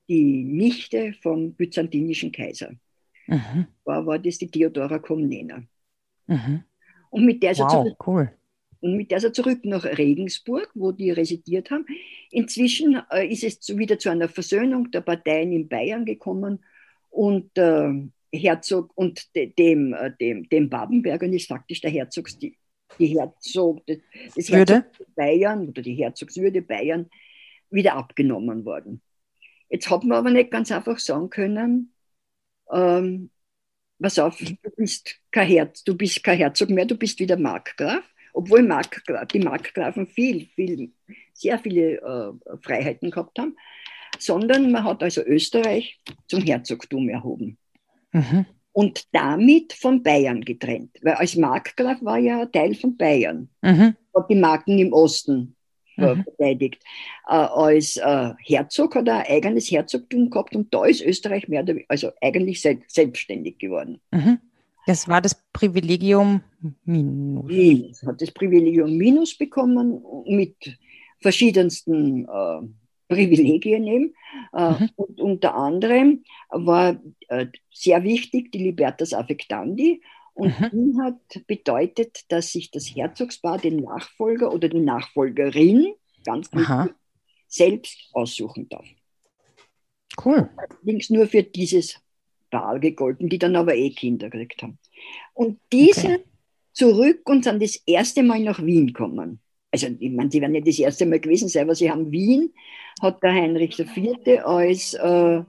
die 0.08 0.44
Nichte 0.44 1.14
vom 1.22 1.54
byzantinischen 1.54 2.32
Kaiser. 2.32 2.72
Mhm. 3.28 3.68
War, 3.86 4.06
war 4.06 4.20
das 4.20 4.38
die 4.38 4.50
Theodora 4.50 5.00
Komnena. 5.00 5.64
Mhm. 6.28 6.64
Und 7.10 7.26
mit 7.26 7.42
der 7.42 7.52
ist 7.52 7.60
wow, 7.60 7.72
er 7.72 7.84
zurück, 7.84 8.08
cool. 8.08 8.32
Und 8.82 8.98
mit 8.98 9.12
der 9.12 9.18
ist 9.20 9.24
er 9.24 9.34
zurück 9.34 9.64
nach 9.64 9.86
Regensburg, 9.86 10.70
wo 10.74 10.92
die 10.92 11.12
residiert 11.12 11.72
haben. 11.72 11.86
Inzwischen 12.32 13.02
äh, 13.12 13.28
ist 13.28 13.44
es 13.44 13.78
wieder 13.78 13.98
zu 13.98 14.10
einer 14.10 14.28
Versöhnung 14.28 14.92
der 14.92 15.02
Parteien 15.02 15.54
in 15.54 15.70
Bayern 15.70 16.06
gekommen 16.06 16.64
und 17.10 17.58
äh, 17.58 17.94
Herzog 18.34 18.92
und 18.96 19.34
de, 19.36 19.54
dem, 19.54 19.94
äh, 19.94 20.12
dem, 20.20 20.48
dem 20.50 20.70
Babenbergern 20.70 21.34
ist 21.34 21.48
faktisch 21.48 21.82
der 21.82 21.92
Herzogs, 21.92 22.38
die, 22.38 22.58
die 23.00 23.18
Herzog, 23.20 23.86
das 23.86 24.50
Herzog 24.50 24.86
Bayern 25.16 25.70
oder 25.70 25.82
die 25.82 25.96
Herzogswürde 25.96 26.62
Bayern 26.62 27.10
wieder 27.70 27.96
abgenommen 27.96 28.66
worden. 28.66 29.02
Jetzt 29.70 29.90
hat 29.90 30.04
man 30.04 30.18
aber 30.18 30.32
nicht 30.32 30.52
ganz 30.52 30.72
einfach 30.72 31.00
sagen 31.00 31.30
können, 31.30 31.94
ähm, 32.72 33.32
pass 34.02 34.20
auf, 34.20 34.38
du 34.38 34.70
bist 34.78 35.20
kein 35.32 35.48
Herz, 35.48 35.84
du 35.84 35.96
bist 35.96 36.24
kein 36.24 36.38
Herzog 36.38 36.70
mehr, 36.70 36.86
du 36.86 36.96
bist 36.96 37.20
wieder 37.20 37.38
Markgraf, 37.38 38.04
obwohl 38.34 38.64
Markgraf, 38.64 39.28
die 39.28 39.40
Markgrafen 39.40 40.08
viel, 40.08 40.48
viel, 40.56 40.92
sehr 41.34 41.60
viele 41.60 42.02
äh, 42.02 42.58
Freiheiten 42.62 43.12
gehabt 43.12 43.40
haben, 43.40 43.56
sondern 44.20 44.72
man 44.72 44.84
hat 44.84 45.02
also 45.04 45.24
Österreich 45.24 46.00
zum 46.28 46.42
Herzogtum 46.42 47.10
erhoben. 47.10 47.58
Mhm. 48.14 48.46
Und 48.72 49.14
damit 49.14 49.74
von 49.74 50.02
Bayern 50.02 50.42
getrennt. 50.42 50.98
Weil 51.02 51.14
als 51.16 51.36
Markgraf 51.36 52.02
war 52.02 52.18
ja 52.18 52.46
Teil 52.48 52.74
von 52.74 52.98
Bayern. 52.98 53.50
Mhm. 53.62 53.96
Hat 54.16 54.30
die 54.30 54.36
Marken 54.36 54.80
im 54.80 54.94
Osten 54.94 55.56
mhm. 55.98 56.24
verteidigt. 56.24 56.82
Äh, 57.28 57.34
als 57.34 57.98
äh, 57.98 58.32
Herzog 58.40 58.96
hat 58.96 59.08
er 59.08 59.18
ein 59.18 59.28
eigenes 59.28 59.70
Herzogtum 59.70 60.30
gehabt 60.30 60.56
und 60.56 60.74
da 60.74 60.86
ist 60.86 61.02
Österreich 61.02 61.48
mehr, 61.48 61.66
also 61.88 62.12
eigentlich 62.22 62.62
se 62.62 62.80
selbstständig 62.88 63.58
geworden. 63.60 64.00
Mhm. 64.12 64.40
Das 64.86 65.08
war 65.08 65.22
das 65.22 65.36
Privilegium 65.54 66.42
Minus. 66.84 67.46
Minus. 67.46 68.04
Hat 68.04 68.22
das 68.22 68.32
Privilegium 68.32 68.98
Minus 68.98 69.38
bekommen 69.38 70.04
mit 70.26 70.56
verschiedensten 71.22 72.26
äh, 72.26 72.62
Privilegien 73.08 73.88
eben. 73.88 74.16
Äh, 74.54 74.72
mhm. 74.72 74.90
Und 74.96 75.22
unter 75.22 75.56
anderem 75.56 76.24
war 76.50 77.02
äh, 77.28 77.48
sehr 77.72 78.04
wichtig 78.04 78.52
die 78.52 78.64
Libertas 78.64 79.14
Affectandi. 79.14 80.02
Und 80.34 80.60
mhm. 80.60 80.70
die 80.72 81.02
hat 81.02 81.48
bedeutet, 81.48 82.32
dass 82.32 82.52
sich 82.52 82.72
das 82.72 82.86
Herzogspaar 82.88 83.60
den 83.60 83.78
Nachfolger 83.78 84.52
oder 84.52 84.68
die 84.68 84.80
Nachfolgerin 84.80 85.94
ganz 86.26 86.52
wichtig, 86.54 86.96
selbst 87.48 88.10
aussuchen 88.14 88.68
darf. 88.70 88.86
Cool. 90.24 90.50
Allerdings 90.58 91.10
nur 91.10 91.28
für 91.28 91.44
dieses 91.44 92.00
Paar 92.50 92.80
gegolten, 92.80 93.30
die 93.30 93.40
dann 93.40 93.56
aber 93.56 93.76
eh 93.76 93.90
Kinder 93.92 94.30
gekriegt 94.30 94.62
haben. 94.64 94.78
Und 95.34 95.60
die 95.72 95.92
okay. 95.92 96.20
zurück 96.72 97.22
und 97.26 97.44
sind 97.44 97.62
das 97.62 97.76
erste 97.86 98.24
Mal 98.24 98.40
nach 98.42 98.64
Wien 98.64 98.88
gekommen. 98.88 99.40
Also, 99.72 99.88
ich 99.88 100.12
meine, 100.12 100.30
die 100.30 100.40
werden 100.40 100.52
nicht 100.52 100.68
das 100.68 100.78
erste 100.78 101.08
Mal 101.08 101.20
gewesen 101.20 101.50
sein, 101.50 101.64
aber 101.64 101.74
sie 101.74 101.90
haben 101.90 102.12
Wien, 102.12 102.54
hat 103.02 103.22
der 103.24 103.34
Heinrich 103.34 103.80
IV. 103.80 104.46
als, 104.46 104.94
äh, 104.94 105.38
äh, 105.38 105.44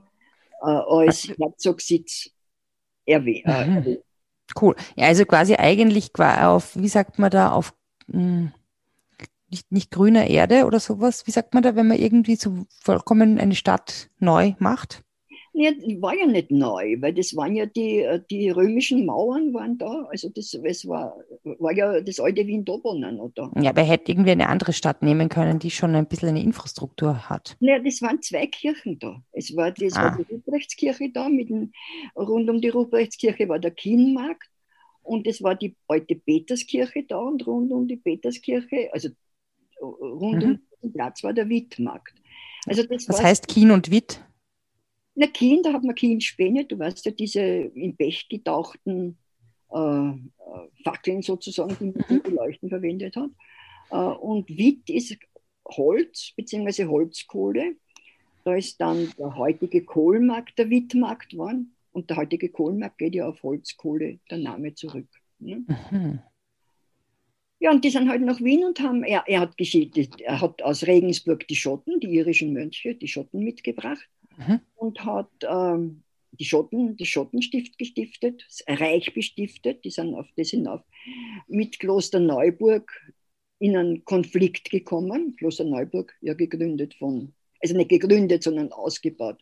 als 0.61 1.27
Herzogssitz 1.37 2.29
erwähnt. 3.05 3.45
Äh, 3.45 3.67
mhm. 3.67 3.97
Cool. 4.59 4.75
Ja, 4.95 5.07
also 5.07 5.25
quasi 5.25 5.55
eigentlich 5.55 6.11
auf, 6.19 6.75
wie 6.75 6.87
sagt 6.87 7.19
man 7.19 7.31
da, 7.31 7.51
auf 7.51 7.73
mh, 8.07 8.19
hm, 8.19 8.51
nicht, 9.49 9.71
nicht 9.71 9.91
grüner 9.91 10.27
Erde 10.27 10.65
oder 10.65 10.79
sowas. 10.79 11.27
Wie 11.27 11.31
sagt 11.31 11.53
man 11.53 11.63
da, 11.63 11.75
wenn 11.75 11.87
man 11.87 11.97
irgendwie 11.97 12.35
so 12.35 12.65
vollkommen 12.81 13.39
eine 13.39 13.55
Stadt 13.55 14.09
neu 14.19 14.53
macht? 14.59 15.04
Ja, 15.57 15.71
war 16.01 16.13
ja 16.13 16.25
nicht 16.25 16.51
neu, 16.51 16.97
weil 16.99 17.13
das 17.13 17.33
waren 17.33 17.55
ja 17.55 17.65
die, 17.65 18.05
die 18.29 18.49
römischen 18.49 19.05
Mauern 19.05 19.53
waren 19.53 19.77
da. 19.77 20.05
Also 20.11 20.27
das, 20.27 20.53
es 20.53 20.85
war, 20.85 21.15
war 21.43 21.71
ja 21.71 22.01
das 22.01 22.19
alte 22.19 22.45
Wien 22.45 22.65
Dobeln 22.65 23.21
oder? 23.21 23.49
Ja, 23.61 23.69
aber 23.69 23.81
er 23.81 23.87
hätte 23.87 24.11
irgendwie 24.11 24.31
eine 24.31 24.49
andere 24.49 24.73
Stadt 24.73 25.01
nehmen 25.01 25.29
können, 25.29 25.59
die 25.59 25.71
schon 25.71 25.95
ein 25.95 26.07
bisschen 26.07 26.29
eine 26.29 26.43
Infrastruktur 26.43 27.29
hat. 27.29 27.55
Ja, 27.61 27.79
das 27.79 28.01
waren 28.01 28.21
zwei 28.21 28.47
Kirchen 28.47 28.99
da. 28.99 29.23
Es 29.31 29.55
war, 29.55 29.71
das 29.71 29.95
ah. 29.95 30.03
war 30.03 30.17
die 30.17 30.33
Ruprechtskirche 30.33 31.09
da, 31.13 31.29
mit 31.29 31.49
dem, 31.49 31.71
rund 32.17 32.49
um 32.49 32.59
die 32.59 32.69
Ruprechtskirche 32.69 33.47
war 33.47 33.59
der 33.59 33.71
Kienmarkt 33.71 34.49
und 35.03 35.25
es 35.25 35.41
war 35.41 35.55
die 35.55 35.77
alte 35.87 36.15
Peterskirche 36.15 37.03
da 37.07 37.17
und 37.17 37.47
rund 37.47 37.71
um 37.71 37.87
die 37.87 37.95
Peterskirche, 37.95 38.89
also 38.91 39.07
rund 39.79 40.43
mhm. 40.43 40.51
um 40.51 40.59
den 40.81 40.91
Platz 40.91 41.23
war 41.23 41.31
der 41.31 41.47
Wittmarkt. 41.47 42.13
Also 42.67 42.83
das 42.83 43.07
Was 43.07 43.23
heißt 43.23 43.47
Kien 43.47 43.71
und 43.71 43.89
Witt? 43.89 44.21
Na, 45.15 45.27
Kien, 45.27 45.63
da 45.63 45.71
hat 45.71 45.83
man 45.83 45.95
Kienspäne, 45.95 46.65
du 46.65 46.77
weißt 46.77 47.05
ja, 47.05 47.11
diese 47.11 47.41
in 47.41 47.95
Pech 47.95 48.27
getauchten 48.27 49.17
äh, 49.71 50.09
äh 50.09 50.13
Fackeln 50.83 51.21
sozusagen, 51.21 51.75
die 51.79 51.85
man 51.85 52.05
mhm. 52.09 52.23
zum 52.23 52.35
Leuchten 52.35 52.69
verwendet 52.69 53.15
hat. 53.15 53.29
Äh, 53.91 53.95
und 53.95 54.49
Witt 54.49 54.89
ist 54.89 55.17
Holz 55.65 56.33
bzw. 56.35 56.85
Holzkohle. 56.85 57.77
Da 58.43 58.55
ist 58.55 58.79
dann 58.79 59.09
der 59.17 59.35
heutige 59.37 59.83
Kohlmarkt 59.85 60.59
der 60.59 60.69
Wittmarkt 60.69 61.29
geworden. 61.29 61.75
Und 61.93 62.09
der 62.09 62.17
heutige 62.17 62.49
Kohlenmarkt 62.49 62.97
geht 62.97 63.15
ja 63.15 63.27
auf 63.27 63.41
Holzkohle, 63.41 64.19
der 64.29 64.37
Name 64.37 64.75
zurück. 64.75 65.07
Ne? 65.39 65.63
Mhm. 65.89 66.19
Ja, 67.59 67.71
und 67.71 67.85
die 67.85 67.89
sind 67.89 68.09
halt 68.09 68.21
nach 68.21 68.41
Wien 68.41 68.65
und 68.65 68.81
haben, 68.81 69.03
er, 69.03 69.23
er 69.27 69.39
hat 69.39 69.57
geschildert, 69.57 70.19
er 70.19 70.41
hat 70.41 70.61
aus 70.61 70.85
Regensburg 70.85 71.47
die 71.47 71.55
Schotten, 71.55 72.01
die 72.01 72.13
irischen 72.13 72.51
Mönche, 72.51 72.95
die 72.95 73.07
Schotten 73.07 73.39
mitgebracht 73.39 74.09
mhm. 74.37 74.59
und 74.75 75.03
hat 75.05 75.29
ähm, 75.47 76.03
die 76.31 76.45
Schotten, 76.45 76.97
das 76.97 77.07
Schottenstift 77.07 77.77
gestiftet, 77.77 78.45
das 78.47 78.79
Reich 78.79 79.13
bestiftet, 79.13 79.83
die 79.85 79.91
sind 79.91 80.15
auf 80.15 80.27
das 80.35 80.49
hinauf 80.49 80.81
mit 81.47 81.79
Kloster 81.79 82.19
Neuburg 82.19 82.91
in 83.59 83.77
einen 83.77 84.05
Konflikt 84.05 84.69
gekommen. 84.69 85.35
Kloster 85.37 85.63
Neuburg, 85.63 86.13
ja 86.21 86.33
gegründet 86.33 86.93
von, 86.95 87.33
also 87.61 87.75
nicht 87.75 87.89
gegründet, 87.89 88.43
sondern 88.43 88.71
ausgebaut 88.71 89.41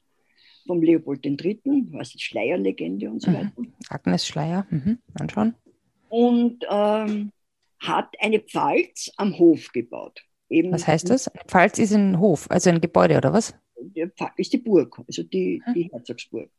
vom 0.66 0.82
Leopold 0.82 1.26
III., 1.26 1.88
was 1.92 2.12
die 2.12 2.20
Schleierlegende 2.20 3.10
und 3.10 3.22
so 3.22 3.32
mhm. 3.32 3.36
weiter. 3.36 3.52
Agnes 3.90 4.28
Schleier, 4.28 4.66
mhm. 4.70 5.00
anschauen. 5.16 5.56
Und 6.10 6.64
ähm, 6.70 7.32
hat 7.80 8.16
eine 8.20 8.40
Pfalz 8.40 9.12
am 9.18 9.38
Hof 9.38 9.72
gebaut. 9.74 10.24
Eben 10.50 10.72
was 10.72 10.88
heißt 10.88 11.10
das? 11.10 11.30
Pfalz 11.48 11.80
ist 11.80 11.94
ein 11.94 12.20
Hof, 12.20 12.50
also 12.50 12.70
ein 12.70 12.80
Gebäude 12.80 13.18
oder 13.18 13.34
was? 13.34 13.56
Ist 14.38 14.54
die 14.54 14.58
Burg, 14.58 15.00
also 15.08 15.24
die, 15.24 15.62
die 15.74 15.90
Herzogsburg. 15.92 16.50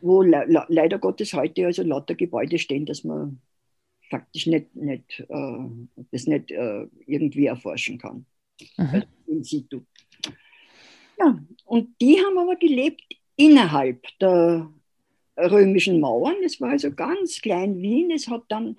Wo 0.00 0.22
le 0.22 0.44
le 0.46 0.64
leider 0.68 0.98
Gottes 0.98 1.32
heute 1.32 1.66
also 1.66 1.82
lauter 1.82 2.14
Gebäude 2.14 2.58
stehen, 2.58 2.86
dass 2.86 3.04
man 3.04 3.40
faktisch 4.08 4.46
nicht, 4.46 4.74
nicht, 4.74 5.20
äh, 5.28 6.04
das 6.12 6.26
nicht 6.26 6.50
äh, 6.50 6.86
irgendwie 7.06 7.46
erforschen 7.46 7.98
kann. 7.98 8.26
Also 8.76 9.06
in 9.26 9.44
situ. 9.44 9.80
Ja, 11.18 11.38
und 11.64 12.00
die 12.00 12.18
haben 12.18 12.38
aber 12.38 12.56
gelebt 12.56 13.02
innerhalb 13.36 14.02
der 14.20 14.72
römischen 15.36 16.00
Mauern. 16.00 16.36
Es 16.44 16.60
war 16.60 16.70
also 16.70 16.92
ganz 16.92 17.40
klein 17.40 17.80
Wien. 17.80 18.10
Es 18.10 18.28
hat 18.28 18.44
dann 18.48 18.76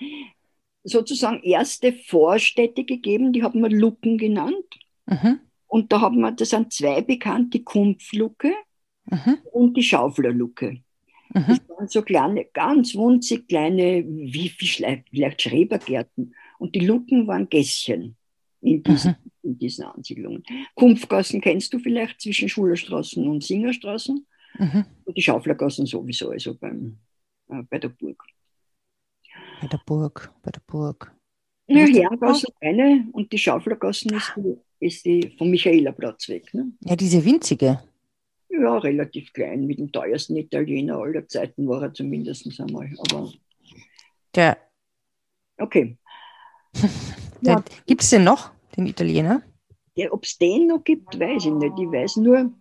sozusagen 0.84 1.42
erste 1.44 1.94
Vorstädte 1.94 2.84
gegeben, 2.84 3.34
die 3.34 3.44
haben 3.44 3.62
wir 3.62 3.70
Lucken 3.70 4.18
genannt. 4.18 4.66
Mhm. 5.06 5.40
Und 5.70 5.92
da 5.92 6.02
haben 6.02 6.20
wir, 6.20 6.32
das 6.32 6.50
sind 6.50 6.74
zwei 6.74 7.02
bekannt, 7.02 7.54
die 7.54 7.64
Kumpflucke 7.64 8.54
mhm. 9.06 9.38
und 9.52 9.78
die 9.78 9.84
Schauflerlucke. 9.84 10.82
Mhm. 11.34 11.46
Das 11.48 11.70
waren 11.70 11.88
so 11.88 12.02
kleine, 12.02 12.46
ganz 12.46 12.96
wunzig 12.96 13.48
kleine, 13.48 14.04
wie 14.06 14.50
vielleicht 14.50 15.42
Schrebergärten. 15.42 16.36
Und 16.58 16.76
die 16.76 16.86
Lucken 16.86 17.28
waren 17.28 17.48
Gässchen 17.48 18.18
in 18.62 18.82
diesen, 18.82 19.12
mhm. 19.12 19.32
in 19.44 19.60
diesen 19.60 19.86
Ansiedlungen. 19.86 20.44
Kumpfgassen 20.74 21.40
kennst 21.40 21.72
du 21.72 21.80
vielleicht 21.80 22.20
zwischen 22.20 22.50
Schulerstraßen 22.50 23.26
und 23.28 23.44
Singerstraßen. 23.44 24.26
Mhm. 24.58 24.86
Und 25.06 25.18
die 25.18 25.22
Schauflergassen 25.22 25.86
sowieso, 25.86 26.32
also 26.32 26.56
beim, 26.56 26.98
äh, 27.50 27.62
bei 27.70 27.78
der 27.78 27.90
Burg. 27.90 28.24
Bei 29.62 29.68
der 29.68 29.80
Burg, 29.86 30.34
bei 30.42 30.50
der 30.50 30.62
Burg. 30.66 31.16
Ja, 31.68 31.86
Herrengassen 31.86 32.50
eine 32.60 33.08
und 33.12 33.32
die 33.32 33.38
Schauflergassen 33.38 34.16
ist 34.16 34.34
die, 34.36 34.58
ist 34.80 35.06
die 35.06 35.36
vom 35.38 35.50
Michaelerplatz 35.50 36.30
weg. 36.30 36.54
Ne? 36.54 36.72
Ja, 36.82 36.96
diese 36.96 37.24
winzige. 37.24 37.82
Ja, 38.50 38.78
relativ 38.78 39.32
klein, 39.34 39.66
mit 39.66 39.80
dem 39.80 39.92
teuersten 39.92 40.36
Italiener 40.36 40.98
aller 40.98 41.28
Zeiten 41.28 41.68
war 41.68 41.84
er 41.84 41.94
zumindest 41.94 42.48
einmal. 42.60 42.90
Aber 42.98 43.32
der. 44.36 44.58
Okay. 45.58 45.98
Ja. 47.42 47.64
Gibt 47.86 48.02
es 48.02 48.10
den 48.10 48.26
noch, 48.26 48.52
den 48.76 48.86
Italiener? 48.86 49.42
Ob 50.12 50.26
es 50.26 50.38
den 50.38 50.68
noch 50.68 50.84
gibt, 50.84 51.18
weiß 51.18 51.46
ich 51.46 51.52
nicht. 51.54 51.80
Ich 51.80 51.90
weiß 51.90 52.18
nur, 52.18 52.52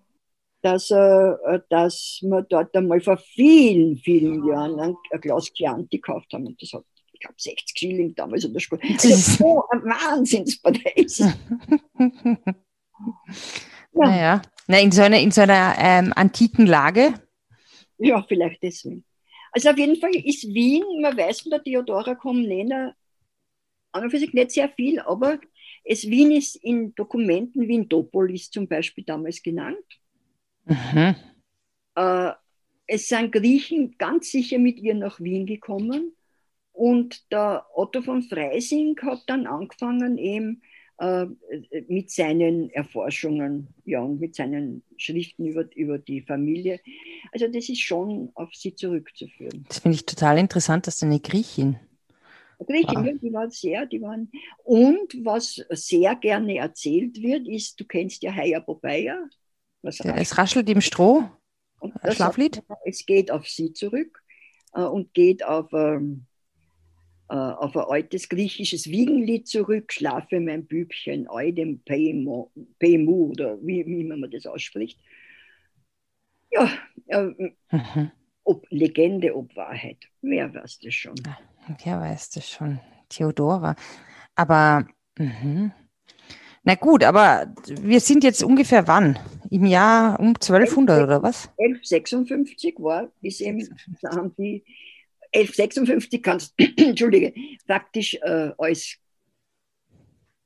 dass, 0.62 0.90
äh, 0.90 1.60
dass 1.68 2.20
wir 2.22 2.42
dort 2.42 2.75
einmal 2.76 3.00
vor 3.00 3.16
vielen, 3.16 3.96
vielen 3.96 4.46
Jahren 4.46 4.78
ein 4.80 4.96
Glas 5.20 5.52
Chianti 5.52 5.98
gekauft 5.98 6.32
haben. 6.32 6.46
Und 6.46 6.60
das 6.60 6.72
hat, 6.72 6.84
ich 7.18 7.26
glaube, 7.26 7.34
60 7.37 7.76
Schilling 7.76 8.14
damals 8.14 8.44
in 8.44 8.52
der 8.52 8.60
Schule. 8.60 8.80
Also 8.82 9.08
so 9.08 9.64
ein 9.70 9.82
Wahnsinnspreis. 9.82 11.18
ja. 11.18 11.34
Naja, 13.92 14.42
Na, 14.68 14.78
in 14.78 14.92
so 14.92 15.02
einer, 15.02 15.18
in 15.18 15.32
so 15.32 15.40
einer 15.40 15.75
ähm, 15.78 16.12
antiken 16.14 16.66
Lage. 16.66 17.14
Ja, 17.98 18.22
vielleicht 18.22 18.62
deswegen. 18.62 19.04
Also 19.50 19.70
auf 19.70 19.78
jeden 19.78 19.96
Fall 19.96 20.14
ist 20.14 20.44
Wien, 20.46 20.84
man 21.00 21.16
weiß 21.16 21.40
von 21.40 21.50
der 21.50 21.64
Theodora 21.64 22.14
Komnena 22.14 22.94
an 23.90 24.04
und 24.04 24.10
für 24.10 24.18
sich 24.18 24.32
nicht 24.32 24.52
sehr 24.52 24.68
viel, 24.68 25.00
aber 25.00 25.40
es 25.82 26.08
Wien 26.08 26.30
ist 26.30 26.54
in 26.56 26.94
Dokumenten 26.94 27.66
Wien 27.66 27.88
Dopolis 27.88 28.50
zum 28.50 28.68
Beispiel 28.68 29.02
damals 29.02 29.42
genannt. 29.42 29.78
Mhm. 30.66 31.16
Äh, 31.96 32.32
es 32.87 33.08
sind 33.08 33.32
Griechen 33.32 33.96
ganz 33.98 34.30
sicher 34.30 34.58
mit 34.58 34.78
ihr 34.78 34.94
nach 34.94 35.18
Wien 35.18 35.46
gekommen 35.46 36.14
und 36.78 37.32
der 37.32 37.66
Otto 37.75 38.02
von 38.02 38.23
Freising 38.23 38.97
hat 39.02 39.25
dann 39.26 39.47
angefangen 39.47 40.16
eben 40.16 40.62
äh, 40.99 41.26
mit 41.88 42.11
seinen 42.11 42.70
Erforschungen 42.70 43.68
ja, 43.85 44.00
und 44.00 44.20
mit 44.20 44.37
seinen 44.37 44.82
Schriften 44.97 45.47
über, 45.47 45.68
über 45.75 45.99
die 45.99 46.23
Familie. 46.23 46.80
Also 47.32 47.49
das 47.49 47.68
ist 47.68 47.80
schon 47.80 48.30
auf 48.35 48.54
sie 48.54 48.75
zurückzuführen. 48.75 49.64
Das 49.68 49.80
finde 49.80 49.97
ich 49.97 50.06
total 50.06 50.38
interessant, 50.38 50.87
dass 50.87 51.02
eine 51.02 51.18
Griechin 51.18 51.76
Richtig, 52.61 52.97
ah. 52.97 53.02
die 53.02 53.32
waren 53.32 53.50
sehr, 53.50 53.87
die 53.87 54.02
waren. 54.02 54.30
Und 54.64 55.25
was 55.25 55.64
sehr 55.70 56.16
gerne 56.16 56.56
erzählt 56.56 57.23
wird, 57.23 57.47
ist, 57.47 57.78
du 57.78 57.85
kennst 57.85 58.23
ja 58.23 58.32
Heia 58.32 58.61
Popeye. 58.61 59.14
es 59.82 60.38
raschelt 60.38 60.68
im 60.68 60.80
Stroh. 60.80 61.25
Das 62.02 62.16
Schlaflied? 62.16 62.62
Es 62.85 63.06
geht 63.06 63.30
auf 63.30 63.47
sie 63.47 63.73
zurück 63.73 64.20
äh, 64.75 64.82
und 64.82 65.14
geht 65.14 65.44
auf, 65.44 65.73
ähm, 65.73 66.26
äh, 66.26 66.27
auf 67.35 67.76
ein 67.76 67.85
altes 67.85 68.28
griechisches 68.28 68.87
Wiegenlied 68.87 69.47
zurück. 69.47 69.92
Schlafe 69.92 70.40
mein 70.40 70.66
Bübchen, 70.66 71.28
Eidem 71.28 71.82
Peimu, 71.85 72.50
oder 73.30 73.58
wie, 73.62 73.87
wie 73.87 74.04
man 74.04 74.30
das 74.30 74.47
ausspricht. 74.47 74.99
Ja, 76.50 76.70
äh, 77.08 77.50
mhm. 77.70 78.11
ob 78.44 78.66
Legende, 78.70 79.37
ob 79.37 79.54
Wahrheit. 79.56 79.99
Wer 80.23 80.52
weiß 80.54 80.78
das 80.80 80.94
schon? 80.94 81.14
Ja. 81.26 81.38
Wer 81.85 82.00
weiß 82.00 82.30
das 82.30 82.49
schon? 82.49 82.80
Theodora. 83.08 83.76
Aber, 84.35 84.87
mh. 85.18 85.70
na 86.62 86.75
gut, 86.76 87.04
aber 87.04 87.52
wir 87.66 88.00
sind 88.00 88.25
jetzt 88.25 88.42
ungefähr 88.42 88.87
wann? 88.87 89.18
Im 89.50 89.66
Jahr 89.66 90.18
um 90.20 90.28
1200 90.28 91.02
oder 91.02 91.23
was? 91.23 91.50
1156 91.58 92.76
war, 92.78 93.11
ist 93.20 93.40
eben, 93.40 93.68
da 94.00 94.16
haben 94.16 94.35
die 94.37 94.64
1156 95.32 96.23
kannst, 96.23 96.54
entschuldige, 96.76 97.35
faktisch 97.66 98.14
äh, 98.23 98.52
als, 98.58 98.97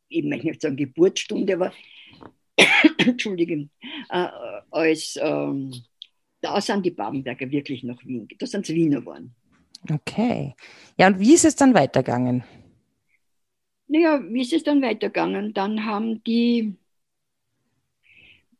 ich 0.09 0.25
möchte 0.25 0.47
nicht 0.47 0.63
sagen 0.63 0.77
Geburtsstunde, 0.77 1.55
aber, 1.55 1.73
entschuldige, 2.99 3.69
äh, 4.11 4.29
als 4.71 5.19
ähm, 5.21 5.73
da 6.41 6.61
sind 6.61 6.85
die 6.85 6.91
Babenberger 6.91 7.51
wirklich 7.51 7.85
nach 7.85 8.05
Wien, 8.05 8.29
da 8.39 8.47
sind 8.47 8.67
sie 8.67 8.75
Wiener 8.75 9.01
geworden. 9.01 9.35
Okay. 9.91 10.55
Ja, 10.99 11.09
und 11.09 11.19
wie 11.19 11.35
ist 11.35 11.45
es 11.45 11.57
dann 11.57 11.75
weitergegangen? 11.75 12.45
Naja, 13.89 14.23
wie 14.29 14.43
ist 14.43 14.53
es 14.53 14.63
dann 14.63 14.83
weitergegangen? 14.83 15.53
Dann 15.55 15.85
haben 15.85 16.23
die, 16.25 16.77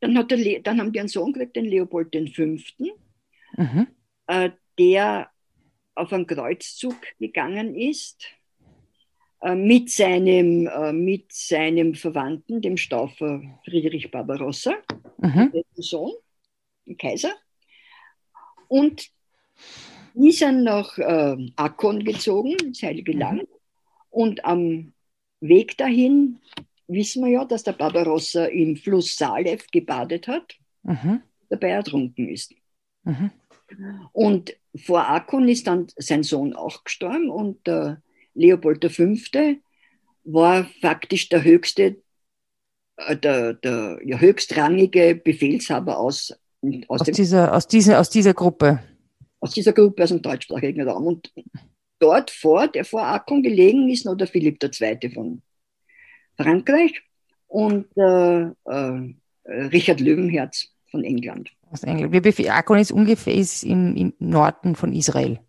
dann, 0.01 0.19
hat 0.19 0.31
der 0.31 0.61
dann 0.61 0.81
haben 0.81 0.93
die 0.93 1.01
einen 1.01 1.09
Sohn 1.09 1.33
gekriegt, 1.33 1.57
den 1.57 1.67
Leopold 1.67 2.15
V., 2.35 2.43
mhm. 3.57 3.87
äh, 4.27 4.51
der 4.79 5.32
auf 5.95 6.13
einen 6.13 6.27
Kreuzzug 6.27 6.97
gegangen 7.19 7.75
ist 7.75 8.25
äh, 9.43 9.55
mit, 9.55 9.91
seinem, 9.91 10.67
äh, 10.67 10.93
mit 10.93 11.33
seinem 11.33 11.95
Verwandten, 11.95 12.61
dem 12.63 12.77
Staufer 12.77 13.43
Friedrich 13.65 14.11
Barbarossa, 14.11 14.75
mhm. 15.19 15.53
dessen 15.53 15.83
Sohn, 15.83 16.13
dem 16.87 16.97
Kaiser. 16.97 17.33
Und 18.69 19.11
die 20.15 20.33
sind 20.33 20.63
nach 20.63 20.97
äh, 20.99 21.37
Akkon 21.57 22.05
gezogen, 22.05 22.57
ins 22.63 22.83
Heilige 22.83 23.13
mhm. 23.15 23.19
Land. 23.19 23.49
Und 24.11 24.45
am 24.45 24.93
Weg 25.41 25.77
dahin 25.77 26.39
wissen 26.87 27.25
wir 27.25 27.31
ja, 27.31 27.45
dass 27.45 27.65
der 27.65 27.73
Barbarossa 27.73 28.45
im 28.45 28.77
Fluss 28.77 29.17
Salev 29.17 29.67
gebadet 29.73 30.29
hat, 30.29 30.55
mhm. 30.83 31.23
dabei 31.49 31.71
ertrunken 31.71 32.29
ist. 32.29 32.55
Mhm. 33.05 33.31
Und 34.13 34.55
vor 34.77 35.09
Akkon 35.09 35.49
ist 35.49 35.67
dann 35.67 35.87
sein 35.97 36.23
Sohn 36.23 36.55
auch 36.55 36.85
gestorben 36.85 37.31
und 37.31 37.67
äh, 37.69 37.97
Leopold 38.35 38.91
V. 38.91 39.03
war 40.25 40.65
faktisch 40.81 41.29
der 41.29 41.45
höchste, 41.45 41.97
äh, 42.97 43.17
der, 43.17 43.55
der 43.55 43.99
ja, 44.05 44.19
höchstrangige 44.19 45.15
Befehlshaber 45.15 45.99
aus, 45.99 46.35
aus, 46.89 47.01
aus 47.01 47.07
dieser, 47.09 47.55
aus, 47.55 47.67
dieser, 47.67 48.01
aus 48.01 48.11
dieser 48.11 48.35
Gruppe. 48.35 48.83
Aus 49.41 49.53
dieser 49.53 49.73
Gruppe 49.73 50.05
aus 50.05 50.11
dem 50.11 50.23
deutschsprachigen 50.23 50.89
Raum. 50.89 51.07
Und 51.07 51.33
dort 51.99 52.31
vor, 52.31 52.69
der 52.69 52.85
vor 52.85 53.07
Akkon 53.07 53.43
gelegen 53.43 53.89
ist, 53.91 54.07
noch 54.07 54.17
der 54.17 54.27
Philipp 54.27 54.63
II. 54.63 55.11
von 55.11 55.43
Frankreich 56.37 57.03
und 57.49 57.87
äh, 57.97 58.43
äh, 58.43 59.15
Richard 59.45 60.01
Löwenherz 60.01 60.69
von 60.91 61.05
England. 61.05 61.51
Aus 61.73 61.83
England. 61.85 62.39
Akkon 62.51 62.79
ist 62.79 62.93
ungefähr 62.93 63.35
ist 63.35 63.63
im, 63.63 63.97
im 63.97 64.13
Norden 64.19 64.77
von 64.77 64.93
Israel. 64.93 65.41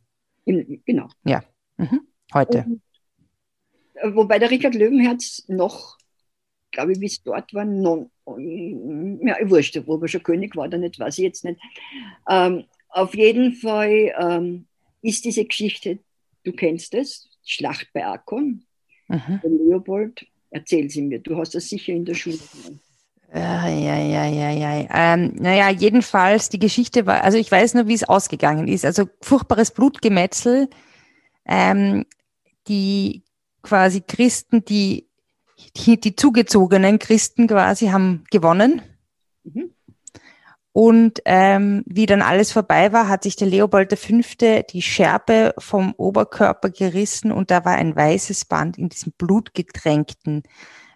Im, 0.45 0.81
genau. 0.85 1.09
Ja. 1.25 1.43
Mhm. 1.77 2.07
Heute. 2.33 2.65
Und, 2.65 2.81
äh, 3.95 4.15
wobei 4.15 4.39
der 4.39 4.49
Richard 4.49 4.75
Löwenherz 4.75 5.43
noch, 5.47 5.97
glaube 6.71 6.93
ich, 6.93 6.99
bis 6.99 7.21
dort 7.23 7.53
war, 7.53 7.65
non, 7.65 8.09
ja, 8.25 9.37
wurscht, 9.49 9.79
wo 9.85 9.97
er 9.97 10.07
schon 10.07 10.23
König 10.23 10.55
war 10.55 10.67
oder 10.67 10.77
nicht, 10.77 10.97
weiß 10.97 11.17
ich 11.17 11.25
jetzt 11.25 11.43
nicht. 11.43 11.59
Ähm, 12.29 12.65
auf 12.89 13.15
jeden 13.15 13.53
Fall 13.53 14.13
ähm, 14.17 14.65
ist 15.01 15.25
diese 15.25 15.45
Geschichte, 15.45 15.99
du 16.43 16.53
kennst 16.53 16.93
es, 16.93 17.29
Schlacht 17.45 17.87
bei 17.93 18.05
Akkon, 18.05 18.63
mhm. 19.09 19.41
Leopold, 19.43 20.25
erzähl 20.51 20.89
sie 20.89 21.01
mir, 21.01 21.19
du 21.19 21.35
hast 21.37 21.53
das 21.53 21.67
sicher 21.67 21.91
in 21.91 22.05
der 22.05 22.13
Schule 22.13 22.37
gemacht. 22.37 22.82
Ja, 23.33 23.67
ja, 23.67 23.97
ja, 23.97 24.25
ja, 24.25 24.51
ja. 24.51 24.87
Ähm, 24.93 25.33
naja, 25.39 25.69
jedenfalls, 25.69 26.49
die 26.49 26.59
Geschichte 26.59 27.07
war, 27.07 27.23
also 27.23 27.37
ich 27.37 27.51
weiß 27.51 27.73
nur, 27.73 27.87
wie 27.87 27.95
es 27.95 28.03
ausgegangen 28.03 28.67
ist. 28.67 28.85
Also 28.85 29.09
furchtbares 29.21 29.71
Blutgemetzel. 29.71 30.69
Ähm, 31.45 32.05
die 32.67 33.23
quasi 33.61 34.01
Christen, 34.01 34.63
die, 34.65 35.09
die, 35.75 35.99
die 35.99 36.15
zugezogenen 36.15 36.99
Christen 36.99 37.47
quasi 37.47 37.87
haben 37.87 38.23
gewonnen. 38.31 38.81
Mhm. 39.43 39.73
Und 40.71 41.21
ähm, 41.25 41.83
wie 41.85 42.07
dann 42.07 42.23
alles 42.23 42.51
vorbei 42.51 42.91
war, 42.93 43.07
hat 43.07 43.23
sich 43.23 43.35
der 43.35 43.47
Leopold 43.47 43.97
V. 43.97 44.63
die 44.71 44.81
Schärpe 44.81 45.53
vom 45.59 45.93
Oberkörper 45.97 46.71
gerissen 46.71 47.31
und 47.31 47.51
da 47.51 47.63
war 47.63 47.75
ein 47.75 47.95
weißes 47.95 48.45
Band 48.45 48.79
in 48.79 48.89
diesem 48.89 49.13
blutgetränkten, 49.15 50.41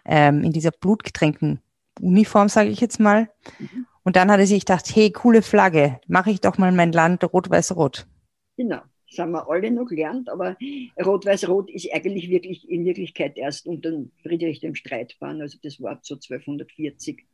ähm, 0.04 0.42
in 0.42 0.52
dieser 0.52 0.72
blutgetränkten 0.72 1.60
Uniform, 2.00 2.48
sage 2.48 2.70
ich 2.70 2.80
jetzt 2.80 3.00
mal. 3.00 3.30
Mhm. 3.58 3.86
Und 4.04 4.16
dann 4.16 4.30
hat 4.30 4.40
er 4.40 4.46
sich 4.46 4.64
gedacht, 4.64 4.86
hey, 4.94 5.10
coole 5.10 5.42
Flagge, 5.42 6.00
mache 6.06 6.30
ich 6.30 6.40
doch 6.40 6.56
mal 6.58 6.72
mein 6.72 6.92
Land 6.92 7.24
rot-weiß-rot. 7.24 8.06
Genau 8.56 8.80
das 9.10 9.18
haben 9.18 9.32
wir 9.32 9.48
alle 9.48 9.70
noch 9.70 9.86
gelernt, 9.86 10.28
aber 10.28 10.56
Rot-Weiß-Rot 11.02 11.70
ist 11.70 11.92
eigentlich 11.92 12.28
wirklich 12.28 12.68
in 12.68 12.84
Wirklichkeit 12.84 13.36
erst 13.36 13.66
unter 13.66 14.02
Friedrich 14.22 14.60
dem 14.60 14.74
Streitbahn, 14.74 15.40
also 15.40 15.58
das 15.62 15.80
war 15.80 15.98
so 16.02 16.14
1240 16.14 17.24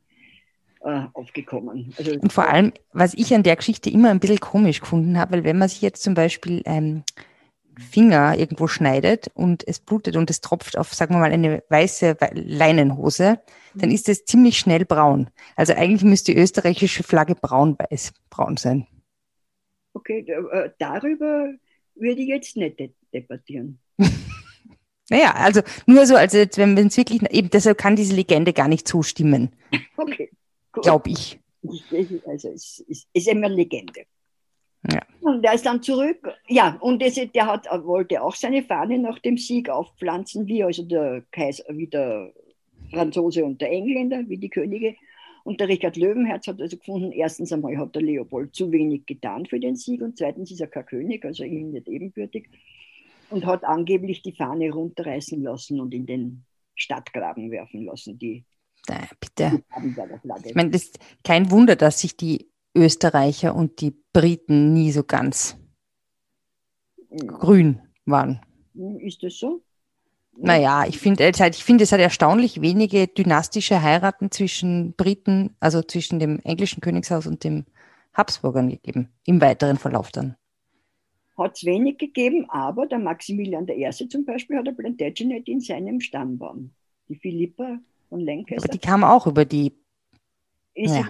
äh, 0.81 1.01
aufgekommen. 1.13 1.93
Also, 1.97 2.13
und 2.13 2.31
vor 2.31 2.47
allem, 2.47 2.71
was 2.93 3.13
ich 3.13 3.33
an 3.33 3.43
der 3.43 3.55
Geschichte 3.55 3.89
immer 3.89 4.09
ein 4.09 4.19
bisschen 4.19 4.39
komisch 4.39 4.79
gefunden 4.79 5.17
habe, 5.17 5.33
weil 5.33 5.43
wenn 5.43 5.57
man 5.57 5.69
sich 5.69 5.81
jetzt 5.81 6.03
zum 6.03 6.13
Beispiel 6.13 6.61
ähm, 6.65 7.03
Finger 7.79 8.37
irgendwo 8.37 8.67
schneidet 8.67 9.29
und 9.33 9.67
es 9.67 9.79
blutet 9.79 10.15
und 10.15 10.29
es 10.29 10.41
tropft 10.41 10.77
auf, 10.77 10.93
sagen 10.93 11.15
wir 11.15 11.19
mal, 11.19 11.31
eine 11.31 11.63
weiße 11.69 12.17
Leinenhose, 12.33 13.39
dann 13.73 13.91
ist 13.91 14.09
es 14.09 14.25
ziemlich 14.25 14.57
schnell 14.57 14.85
braun. 14.85 15.29
Also 15.55 15.73
eigentlich 15.73 16.03
müsste 16.03 16.33
die 16.33 16.39
österreichische 16.39 17.03
Flagge 17.03 17.35
braun-weiß 17.35 18.13
braun 18.29 18.57
sein. 18.57 18.87
Okay, 19.93 20.19
äh, 20.19 20.69
darüber 20.77 21.53
würde 21.95 22.21
ich 22.21 22.27
jetzt 22.27 22.57
nicht 22.57 22.79
de 22.79 22.91
debattieren. 23.13 23.79
naja, 25.09 25.33
also 25.35 25.61
nur 25.85 26.05
so, 26.05 26.15
also 26.15 26.37
wenn 26.37 26.77
es 26.77 26.97
wirklich, 26.97 27.21
eben 27.31 27.49
deshalb 27.49 27.77
kann 27.77 27.95
diese 27.95 28.13
Legende 28.13 28.51
gar 28.51 28.67
nicht 28.67 28.87
zustimmen. 28.87 29.55
Okay. 29.95 30.29
Glaube 30.73 31.09
ich. 31.09 31.39
Also 32.27 32.49
es 32.49 32.83
ist, 32.87 33.07
ist 33.13 33.27
immer 33.27 33.49
Legende. 33.49 34.05
Ja. 34.91 35.01
Und 35.21 35.41
der 35.41 35.53
ist 35.53 35.65
dann 35.65 35.81
zurück. 35.81 36.33
Ja, 36.47 36.77
und 36.81 37.01
das, 37.01 37.15
der 37.15 37.45
hat, 37.47 37.67
wollte 37.85 38.21
auch 38.21 38.35
seine 38.35 38.63
Fahne 38.63 38.99
nach 38.99 39.19
dem 39.19 39.37
Sieg 39.37 39.69
aufpflanzen, 39.69 40.47
wie 40.47 40.63
also 40.63 40.83
der 40.83 41.23
Kaiser, 41.31 41.63
wie 41.69 41.87
der 41.87 42.31
Franzose 42.91 43.43
und 43.43 43.61
der 43.61 43.71
Engländer, 43.71 44.23
wie 44.27 44.37
die 44.37 44.49
Könige. 44.49 44.95
Und 45.43 45.59
der 45.59 45.67
Richard 45.67 45.95
Löwenherz 45.95 46.47
hat 46.47 46.59
also 46.59 46.77
gefunden, 46.77 47.11
erstens 47.11 47.53
einmal 47.53 47.77
hat 47.77 47.93
der 47.93 48.01
Leopold 48.01 48.55
zu 48.55 48.71
wenig 48.71 49.05
getan 49.05 49.45
für 49.45 49.59
den 49.59 49.75
Sieg 49.75 50.01
und 50.01 50.17
zweitens 50.17 50.51
ist 50.51 50.61
er 50.61 50.67
kein 50.67 50.85
König, 50.85 51.23
also 51.23 51.43
ihm 51.43 51.71
nicht 51.71 51.87
ebenbürtig. 51.87 52.49
Und 53.29 53.45
hat 53.45 53.63
angeblich 53.63 54.21
die 54.21 54.31
Fahne 54.31 54.71
runterreißen 54.71 55.41
lassen 55.41 55.79
und 55.79 55.93
in 55.93 56.05
den 56.05 56.45
Stadtgraben 56.75 57.51
werfen 57.51 57.85
lassen, 57.85 58.17
die 58.17 58.43
naja, 58.87 59.07
bitte. 59.19 59.63
Ich 60.45 60.55
meine, 60.55 60.69
das 60.69 60.83
ist 60.83 60.99
kein 61.23 61.49
Wunder, 61.49 61.75
dass 61.75 62.01
sich 62.01 62.17
die 62.17 62.51
Österreicher 62.75 63.55
und 63.55 63.81
die 63.81 63.95
Briten 64.13 64.73
nie 64.73 64.91
so 64.91 65.03
ganz 65.03 65.57
grün 67.27 67.81
waren. 68.05 68.41
Ist 68.99 69.23
das 69.23 69.37
so? 69.37 69.61
Naja, 70.37 70.85
ich 70.85 70.99
finde 70.99 71.29
ich 71.29 71.63
finde, 71.63 71.85
es 71.85 71.91
hat 71.93 71.99
erstaunlich 72.01 72.61
wenige 72.61 73.07
dynastische 73.07 73.81
Heiraten 73.81 74.31
zwischen 74.31 74.93
Briten, 74.93 75.55
also 75.61 75.81
zwischen 75.81 76.19
dem 76.19 76.39
englischen 76.39 76.81
Königshaus 76.81 77.25
und 77.25 77.43
dem 77.45 77.65
Habsburgern 78.13 78.69
gegeben, 78.69 79.09
im 79.25 79.39
weiteren 79.39 79.77
Verlauf 79.77 80.11
dann. 80.11 80.35
Hat 81.37 81.55
es 81.55 81.65
wenig 81.65 81.97
gegeben, 81.97 82.49
aber 82.49 82.85
der 82.85 82.99
Maximilian 82.99 83.67
I. 83.67 83.89
zum 84.09 84.25
Beispiel 84.25 84.57
hat 84.57 84.67
eine 84.67 84.75
Plantagenet 84.75 85.47
in 85.47 85.59
seinem 85.59 85.99
Stammbaum. 85.99 86.71
Die 87.07 87.15
Philippa 87.15 87.79
von 88.09 88.19
Lancaster. 88.19 88.63
Aber 88.63 88.71
die 88.71 88.79
kam 88.79 89.03
auch 89.03 89.27
über 89.27 89.45
die, 89.45 89.73
ja, 90.75 91.07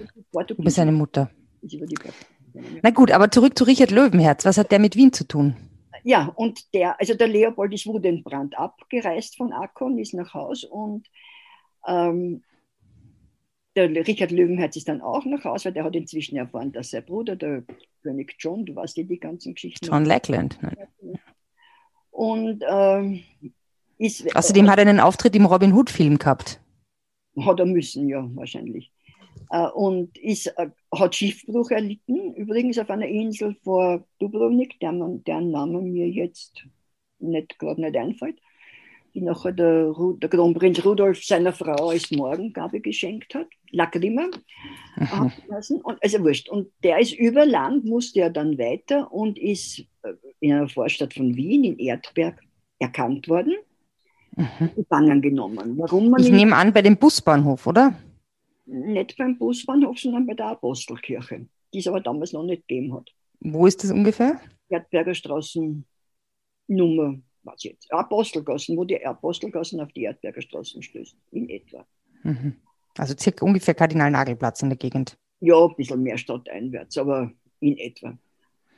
über 0.57 0.71
seine 0.71 0.91
Mutter. 0.91 1.29
Na 2.81 2.89
gut, 2.91 3.11
aber 3.11 3.31
zurück 3.31 3.57
zu 3.57 3.65
Richard 3.65 3.91
Löwenherz. 3.91 4.45
Was 4.45 4.57
hat 4.57 4.71
der 4.71 4.79
mit 4.79 4.95
Wien 4.95 5.11
zu 5.11 5.27
tun? 5.27 5.55
ja, 6.05 6.31
und 6.35 6.71
der, 6.75 6.99
also 6.99 7.15
der 7.15 7.27
Leopold 7.27 7.73
ist 7.73 7.87
Wudenbrand 7.87 8.57
abgereist 8.59 9.37
von 9.37 9.51
Akkon, 9.51 9.97
ist 9.97 10.13
nach 10.13 10.35
Haus 10.35 10.63
und 10.63 11.07
ähm, 11.87 12.43
der 13.75 13.89
Richard 13.89 14.29
Löwenherz 14.29 14.75
ist 14.75 14.87
dann 14.87 15.01
auch 15.01 15.25
nach 15.25 15.43
Haus, 15.43 15.65
weil 15.65 15.73
der 15.73 15.83
hat 15.83 15.95
inzwischen 15.95 16.37
erfahren, 16.37 16.71
dass 16.71 16.91
sein 16.91 17.03
Bruder, 17.03 17.35
der 17.35 17.63
König 18.03 18.35
John, 18.37 18.65
du 18.67 18.75
weißt 18.75 18.97
ja 18.97 19.03
die 19.03 19.19
ganzen 19.19 19.55
Geschichten. 19.55 19.83
John 19.83 20.05
Lackland. 20.05 20.61
Ne? 20.61 21.19
Und 22.11 22.63
ähm, 22.69 23.23
ist. 23.97 24.33
Außerdem 24.35 24.69
hat 24.69 24.77
er 24.77 24.87
einen 24.87 24.99
Auftritt 24.99 25.35
im 25.35 25.45
Robin 25.47 25.73
Hood-Film 25.73 26.19
gehabt. 26.19 26.61
Hat 27.41 27.59
er 27.59 27.65
müssen, 27.65 28.07
ja, 28.07 28.29
wahrscheinlich. 28.35 28.91
Äh, 29.49 29.67
und 29.69 30.15
ist, 30.19 30.47
äh, 30.57 30.69
hat 30.99 31.15
Schiffbruch 31.15 31.71
erlitten, 31.71 32.33
übrigens 32.35 32.77
auf 32.77 32.89
einer 32.89 33.07
Insel 33.07 33.55
vor 33.63 34.03
Dubrovnik, 34.19 34.79
deren, 34.79 35.23
deren 35.23 35.51
Name 35.51 35.81
mir 35.81 36.07
jetzt 36.07 36.65
nicht 37.19 37.59
gerade 37.59 37.81
nicht 37.81 37.95
einfällt, 37.95 38.37
die 39.13 39.21
nachher 39.21 39.53
der, 39.53 39.93
der 40.17 40.29
Kronprinz 40.29 40.83
Rudolf 40.83 41.23
seiner 41.23 41.53
Frau 41.53 41.89
als 41.89 42.11
Morgengabe 42.11 42.81
geschenkt 42.81 43.33
hat, 43.33 43.47
Lacrima. 43.71 44.27
Und, 45.83 46.03
also 46.03 46.23
wurscht. 46.23 46.49
Und 46.49 46.67
der 46.83 46.99
ist 46.99 47.13
über 47.13 47.45
Land, 47.45 47.85
musste 47.85 48.21
er 48.21 48.29
dann 48.29 48.57
weiter 48.57 49.11
und 49.11 49.37
ist 49.37 49.79
äh, 50.03 50.13
in 50.39 50.53
einer 50.53 50.69
Vorstadt 50.69 51.13
von 51.13 51.35
Wien, 51.35 51.63
in 51.63 51.79
Erdberg, 51.79 52.41
erkannt 52.79 53.27
worden, 53.27 53.55
mhm. 54.35 54.69
gefangen 54.75 55.21
genommen. 55.21 55.77
Warum 55.77 56.09
man 56.09 56.21
ich 56.21 56.31
nehme 56.31 56.55
an, 56.55 56.73
bei 56.73 56.81
dem 56.81 56.97
Busbahnhof, 56.97 57.67
oder? 57.67 57.93
Nicht 58.65 59.17
beim 59.17 59.37
Busbahnhof, 59.37 59.99
sondern 59.99 60.25
bei 60.25 60.33
der 60.33 60.47
Apostelkirche. 60.47 61.47
die 61.73 61.79
es 61.79 61.87
aber 61.87 61.99
damals 61.99 62.31
noch 62.31 62.43
nicht 62.43 62.67
gegeben 62.67 62.93
hat. 62.93 63.11
Wo 63.41 63.67
ist 63.67 63.83
das 63.83 63.91
ungefähr? 63.91 64.39
Erdberger 64.69 65.13
Straßen 65.13 65.85
Nummer, 66.67 67.19
was 67.43 67.63
jetzt? 67.63 67.91
Apostelgassen, 67.91 68.77
wo 68.77 68.85
die 68.85 69.05
Apostelgassen 69.05 69.81
auf 69.81 69.91
die 69.91 70.03
Erdberger 70.03 70.41
Straßen 70.41 70.81
stößen, 70.81 71.19
in 71.31 71.49
etwa. 71.49 71.85
Mhm. 72.23 72.55
Also 72.97 73.13
circa 73.17 73.45
ungefähr 73.45 73.73
Kardinal-Nagelplatz 73.73 74.61
in 74.61 74.69
der 74.69 74.77
Gegend. 74.77 75.17
Ja, 75.41 75.65
ein 75.65 75.75
bisschen 75.75 76.01
mehr 76.01 76.17
stadteinwärts, 76.17 76.97
aber 76.97 77.31
in 77.59 77.77
etwa. 77.77 78.17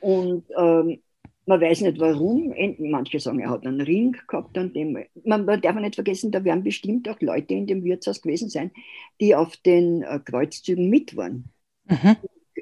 Und 0.00 0.44
ähm, 0.56 1.00
man 1.48 1.62
weiß 1.62 1.80
nicht 1.80 1.98
warum. 1.98 2.54
Manche 2.78 3.18
sagen, 3.18 3.40
er 3.40 3.50
hat 3.50 3.66
einen 3.66 3.80
Ring 3.80 4.16
gehabt 4.28 4.56
an 4.58 4.72
dem. 4.74 4.98
Man, 5.24 5.46
man 5.46 5.60
darf 5.60 5.74
nicht 5.76 5.94
vergessen, 5.94 6.30
da 6.30 6.44
werden 6.44 6.62
bestimmt 6.62 7.08
auch 7.08 7.20
Leute 7.20 7.54
in 7.54 7.66
dem 7.66 7.82
Wirtshaus 7.84 8.20
gewesen 8.20 8.50
sein, 8.50 8.70
die 9.18 9.34
auf 9.34 9.56
den 9.56 10.02
äh, 10.02 10.20
Kreuzzügen 10.22 10.90
mit 10.90 11.16
waren. 11.16 11.46
Mhm. 11.86 12.16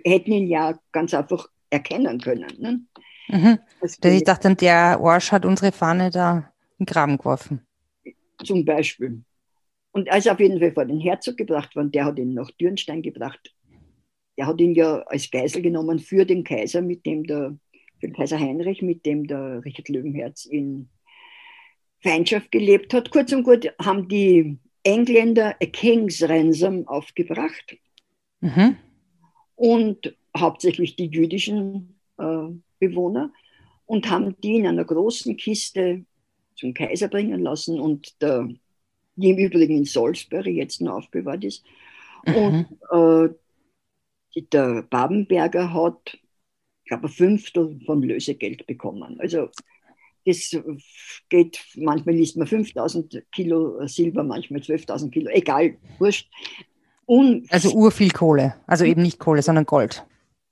Hätten 0.05 0.33
ihn 0.33 0.47
ja 0.47 0.79
ganz 0.93 1.13
einfach 1.15 1.49
erkennen 1.69 2.21
können. 2.21 2.53
Ne? 2.59 2.81
Mhm. 3.29 3.59
Also, 3.81 4.09
ich 4.09 4.23
dachte, 4.23 4.55
der 4.55 5.01
Arsch 5.01 5.33
hat 5.33 5.45
unsere 5.45 5.73
Fahne 5.73 6.11
da 6.11 6.53
in 6.79 6.85
den 6.85 6.87
Graben 6.87 7.19
geworfen. 7.19 7.67
Zum 8.45 8.65
Beispiel. 8.65 9.23
Und 9.91 10.09
als 10.11 10.27
er 10.27 10.35
auf 10.35 10.41
jeden 10.41 10.61
Fall 10.61 10.73
vor 10.73 10.85
den 10.85 11.01
Herzog 11.01 11.37
gebracht 11.37 11.75
worden, 11.75 11.91
der 11.91 12.05
hat 12.05 12.19
ihn 12.19 12.35
nach 12.35 12.51
Dürnstein 12.53 13.03
gebracht. 13.03 13.53
Der 14.39 14.47
hat 14.47 14.61
ihn 14.61 14.75
ja 14.75 14.99
als 15.07 15.29
Geisel 15.31 15.63
genommen 15.63 15.99
für 15.99 16.25
den 16.25 16.45
Kaiser, 16.45 16.83
mit 16.83 17.05
dem 17.05 17.25
der 17.25 17.57
für 17.99 18.09
den 18.09 18.15
Kaiser 18.15 18.39
Heinrich, 18.39 18.83
mit 18.83 19.07
dem 19.07 19.27
der 19.27 19.65
Richard 19.65 19.89
Löwenherz 19.89 20.45
in 20.45 20.89
Feindschaft 22.01 22.53
gelebt 22.53 22.93
hat. 22.95 23.11
Kurz 23.11 23.33
und 23.33 23.43
gut 23.43 23.73
haben 23.81 24.09
die 24.09 24.59
Engländer 24.83 25.57
a 25.61 25.67
King's 25.67 26.23
Ransom 26.23 26.87
aufgebracht 26.87 27.77
mhm. 28.41 28.77
und 29.57 30.17
hauptsächlich 30.37 30.97
die 30.97 31.07
jüdischen 31.07 31.99
äh, 32.19 32.49
Bewohner 32.79 33.33
und 33.87 34.11
haben 34.11 34.37
die 34.43 34.57
in 34.57 34.67
einer 34.67 34.85
großen 34.85 35.37
Kiste 35.37 36.05
zum 36.55 36.75
Kaiser 36.75 37.09
bringen 37.09 37.41
lassen 37.41 37.81
und 37.81 38.21
der, 38.23 38.49
die 39.17 39.31
im 39.31 39.39
Übrigen 39.39 39.79
in 39.79 39.85
Salisbury 39.85 40.53
jetzt 40.53 40.81
noch 40.81 40.95
aufbewahrt 40.95 41.45
ist. 41.45 41.65
Mhm. 42.27 42.67
Und 42.91 43.33
äh, 44.37 44.43
der 44.53 44.83
Babenberger 44.83 45.73
hat 45.73 46.19
ich 46.87 46.89
glaube, 46.89 47.09
ein 47.09 47.13
Fünftel 47.13 47.81
vom 47.85 48.05
Lösegeld 48.05 48.65
bekommen. 48.69 49.19
Also 49.19 49.49
das 50.25 50.57
geht, 51.29 51.59
manchmal 51.75 52.15
liest 52.15 52.37
man 52.37 52.47
5000 52.47 53.25
Kilo 53.33 53.85
Silber, 53.89 54.23
manchmal 54.23 54.61
12.000 54.61 55.11
Kilo, 55.11 55.29
egal, 55.33 55.77
wurscht. 55.99 56.31
Und 57.05 57.53
also 57.53 57.73
urviel 57.73 58.13
Kohle, 58.13 58.55
also 58.69 58.85
eben 58.85 59.03
nicht 59.03 59.19
Kohle, 59.19 59.43
sondern 59.43 59.67
Gold 59.67 60.07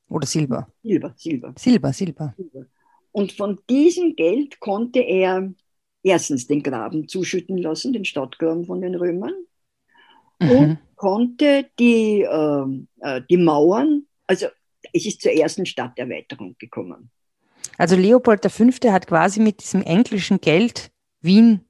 oder 0.09 0.27
Silber. 0.27 0.67
Silber, 0.83 1.15
Silber. 1.17 1.55
Silber, 1.57 1.93
Silber. 1.93 2.35
Silber. 2.37 2.67
Und 3.13 3.31
von 3.31 3.61
diesem 3.71 4.17
Geld 4.17 4.59
konnte 4.59 4.99
er 4.99 5.53
erstens 6.03 6.49
den 6.49 6.65
Graben 6.65 7.07
zuschütten 7.07 7.59
lassen, 7.59 7.93
den 7.93 8.05
Stadtgraben 8.05 8.65
von 8.65 8.81
den 8.81 8.97
Römern, 8.97 9.35
mhm. 10.41 10.51
und 10.51 10.79
konnte 10.97 11.67
die, 11.79 12.27
ähm, 12.29 12.89
äh, 13.03 13.23
die 13.31 13.37
Mauern, 13.37 14.07
also 14.27 14.47
es 14.93 15.07
ist 15.07 15.21
zur 15.21 15.33
ersten 15.33 15.67
Stadterweiterung 15.67 16.57
gekommen. 16.59 17.11
Also 17.79 17.97
Leopold 17.97 18.45
V. 18.51 18.65
hat 18.91 19.07
quasi 19.07 19.41
mit 19.41 19.61
diesem 19.61 19.83
englischen 19.83 20.41
Geld 20.41 20.91
Wien 21.21 21.61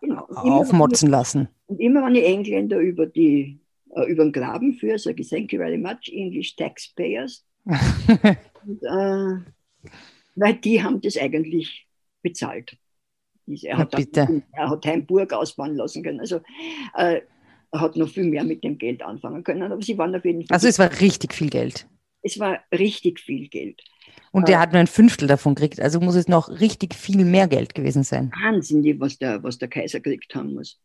genau. 0.00 0.26
aufmotzen 0.28 1.10
lassen. 1.10 1.48
Und 1.66 1.80
immer 1.80 2.04
wenn 2.04 2.14
die 2.14 2.24
Engländer 2.24 2.78
über, 2.78 3.06
die, 3.06 3.58
äh, 3.94 4.04
über 4.10 4.24
den 4.24 4.32
Graben 4.32 4.74
führen, 4.74 4.98
sage 4.98 5.20
ich, 5.20 5.28
thank 5.28 5.52
you 5.52 5.58
very 5.58 5.76
much, 5.76 6.10
English 6.12 6.56
taxpayers. 6.56 7.44
und, 7.66 8.82
äh, 8.82 9.90
weil 10.36 10.54
die 10.54 10.82
haben 10.82 11.00
das 11.00 11.16
eigentlich 11.16 11.86
bezahlt. 12.22 12.76
Er 13.62 13.78
hat, 13.78 13.94
dann, 14.12 14.42
er 14.52 14.68
hat 14.68 14.84
Heimburg 14.84 15.32
ausbauen 15.32 15.74
lassen 15.74 16.02
können. 16.02 16.20
Also 16.20 16.36
äh, 16.94 17.22
er 17.70 17.80
hat 17.80 17.96
noch 17.96 18.08
viel 18.08 18.24
mehr 18.24 18.44
mit 18.44 18.62
dem 18.62 18.76
Geld 18.76 19.02
anfangen 19.02 19.42
können. 19.42 19.72
Aber 19.72 19.82
sie 19.82 19.96
waren 19.96 20.14
auf 20.14 20.24
jeden 20.24 20.46
Fall. 20.46 20.54
Also 20.54 20.68
es 20.68 20.78
war 20.78 20.90
richtig 21.00 21.34
viel 21.34 21.48
Geld. 21.48 21.86
Es 22.28 22.38
war 22.38 22.60
richtig 22.70 23.20
viel 23.20 23.48
Geld. 23.48 23.82
Und 24.32 24.48
der 24.48 24.56
äh, 24.56 24.58
hat 24.58 24.72
nur 24.72 24.80
ein 24.80 24.86
Fünftel 24.86 25.26
davon 25.26 25.54
gekriegt, 25.54 25.80
also 25.80 25.98
muss 25.98 26.14
es 26.14 26.28
noch 26.28 26.60
richtig 26.60 26.94
viel 26.94 27.24
mehr 27.24 27.48
Geld 27.48 27.74
gewesen 27.74 28.02
sein. 28.02 28.30
Wahnsinn, 28.42 29.00
was 29.00 29.16
der, 29.16 29.42
was 29.42 29.56
der 29.56 29.68
Kaiser 29.68 30.00
gekriegt 30.00 30.34
haben 30.34 30.52
muss. 30.52 30.78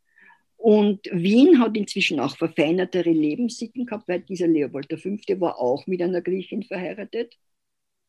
Und 0.55 1.01
Wien 1.11 1.59
hat 1.59 1.75
inzwischen 1.75 2.21
auch 2.21 2.37
verfeinertere 2.37 3.09
Lebenssitten 3.09 3.85
gehabt, 3.85 4.07
weil 4.07 4.21
dieser 4.21 4.47
Leopold 4.47 4.87
V. 4.97 5.09
war 5.41 5.59
auch 5.59 5.85
mit 5.87 6.01
einer 6.01 6.21
Griechin 6.21 6.63
verheiratet. 6.63 7.37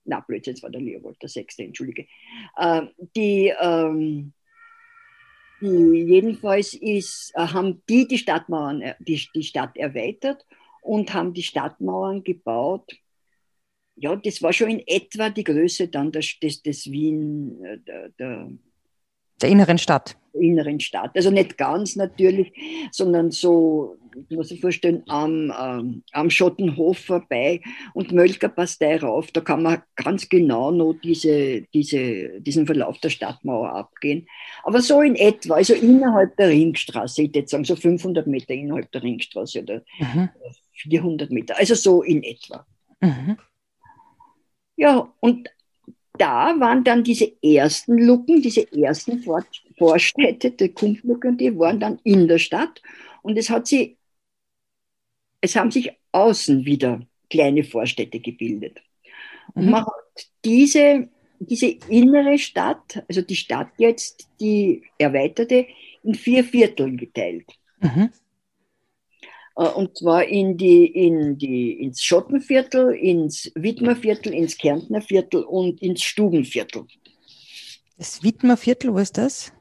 Na, 0.04 0.20
Blödsinn, 0.20 0.54
es 0.54 0.62
war 0.62 0.70
der 0.70 0.80
Leopold 0.80 1.16
VI., 1.20 1.46
entschuldige. 1.58 2.06
Äh, 2.56 2.82
die, 3.16 3.52
ähm, 3.60 4.32
die, 5.60 5.66
jedenfalls 5.66 6.74
ist, 6.74 7.32
äh, 7.34 7.48
haben 7.48 7.82
die 7.88 8.06
die 8.06 8.18
Stadtmauern, 8.18 8.94
die, 9.00 9.20
die 9.34 9.42
Stadt 9.42 9.76
erweitert 9.76 10.46
und 10.80 11.12
haben 11.12 11.34
die 11.34 11.42
Stadtmauern 11.42 12.22
gebaut 12.22 12.92
ja, 13.96 14.16
das 14.16 14.42
war 14.42 14.52
schon 14.52 14.70
in 14.70 14.82
etwa 14.86 15.30
die 15.30 15.44
Größe 15.44 15.88
dann 15.88 16.10
des, 16.12 16.38
des, 16.40 16.62
des 16.62 16.90
Wien, 16.90 17.62
äh, 17.64 17.78
der, 17.78 18.08
der, 18.18 18.50
der 19.40 19.48
inneren 19.48 19.78
Stadt. 19.78 20.16
Der 20.32 20.40
inneren 20.42 20.80
Stadt. 20.80 21.12
Also 21.14 21.30
nicht 21.30 21.58
ganz 21.58 21.96
natürlich, 21.96 22.52
sondern 22.90 23.30
so, 23.30 23.96
ich 24.28 24.36
muss 24.36 24.48
sich 24.48 24.60
vorstellen, 24.60 25.02
am, 25.08 25.52
ähm, 25.60 26.02
am 26.12 26.30
Schottenhof 26.30 26.98
vorbei 26.98 27.60
und 27.94 28.12
Mölkerpastei 28.12 28.96
rauf. 28.96 29.30
Da 29.32 29.40
kann 29.40 29.62
man 29.62 29.82
ganz 29.96 30.28
genau 30.28 30.70
noch 30.70 30.94
diese, 30.94 31.62
diese, 31.72 32.40
diesen 32.40 32.66
Verlauf 32.66 32.98
der 32.98 33.10
Stadtmauer 33.10 33.70
abgehen. 33.70 34.26
Aber 34.64 34.80
so 34.80 35.02
in 35.02 35.14
etwa, 35.16 35.54
also 35.54 35.74
innerhalb 35.74 36.36
der 36.36 36.48
Ringstraße, 36.48 37.22
ich 37.22 37.34
würde 37.34 37.48
sagen 37.48 37.64
so 37.64 37.76
500 37.76 38.26
Meter 38.26 38.54
innerhalb 38.54 38.90
der 38.92 39.02
Ringstraße 39.02 39.62
oder 39.62 39.82
mhm. 39.98 40.30
400 40.72 41.30
Meter, 41.30 41.56
also 41.58 41.74
so 41.74 42.02
in 42.02 42.22
etwa. 42.22 42.66
Mhm. 43.00 43.36
Ja, 44.76 45.12
und 45.20 45.48
da 46.18 46.58
waren 46.60 46.84
dann 46.84 47.02
diese 47.04 47.32
ersten 47.42 47.98
Lucken, 47.98 48.42
diese 48.42 48.70
ersten 48.72 49.22
Vor 49.22 49.44
Vorstädte, 49.76 50.52
die 50.52 50.68
Kumplucken, 50.68 51.36
die 51.36 51.58
waren 51.58 51.80
dann 51.80 51.98
in 52.04 52.28
der 52.28 52.38
Stadt. 52.38 52.80
Und 53.22 53.36
es 53.36 53.50
hat 53.50 53.66
sie, 53.66 53.96
es 55.40 55.56
haben 55.56 55.72
sich 55.72 55.90
außen 56.12 56.64
wieder 56.64 57.00
kleine 57.28 57.64
Vorstädte 57.64 58.20
gebildet. 58.20 58.80
Und 59.54 59.64
mhm. 59.64 59.70
man 59.72 59.86
hat 59.86 60.28
diese, 60.44 61.08
diese 61.40 61.66
innere 61.88 62.38
Stadt, 62.38 63.02
also 63.08 63.22
die 63.22 63.36
Stadt 63.36 63.70
jetzt, 63.78 64.28
die 64.40 64.82
erweiterte, 64.98 65.66
in 66.04 66.14
vier 66.14 66.44
Vierteln 66.44 66.96
geteilt. 66.96 67.46
Mhm. 67.80 68.10
Äh, 69.56 69.68
und 69.68 69.96
zwar 69.96 70.24
in 70.24 70.56
die, 70.56 70.86
in 70.86 71.38
die, 71.38 71.72
ins 71.72 72.02
Schottenviertel, 72.02 72.94
ins 72.94 73.50
Widmerviertel, 73.54 74.34
ins 74.34 74.56
Kärntnerviertel 74.56 75.42
und 75.44 75.80
ins 75.82 76.02
Stubenviertel. 76.02 76.86
Das 77.96 78.22
Widmerviertel, 78.22 78.92
wo 78.92 78.98
ist 78.98 79.18
das? 79.18 79.52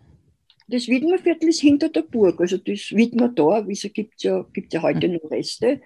Das 0.67 0.87
Widmerviertel 0.87 1.49
ist 1.49 1.61
hinter 1.61 1.89
der 1.89 2.01
Burg. 2.01 2.39
Also 2.39 2.57
das 2.57 2.91
Widmer 2.91 3.33
wie 3.67 3.89
gibt 3.89 4.15
es 4.17 4.23
ja, 4.23 4.45
gibt's 4.53 4.73
ja 4.73 4.81
heute 4.81 5.07
mhm. 5.07 5.15
noch 5.15 5.31
Reste. 5.31 5.81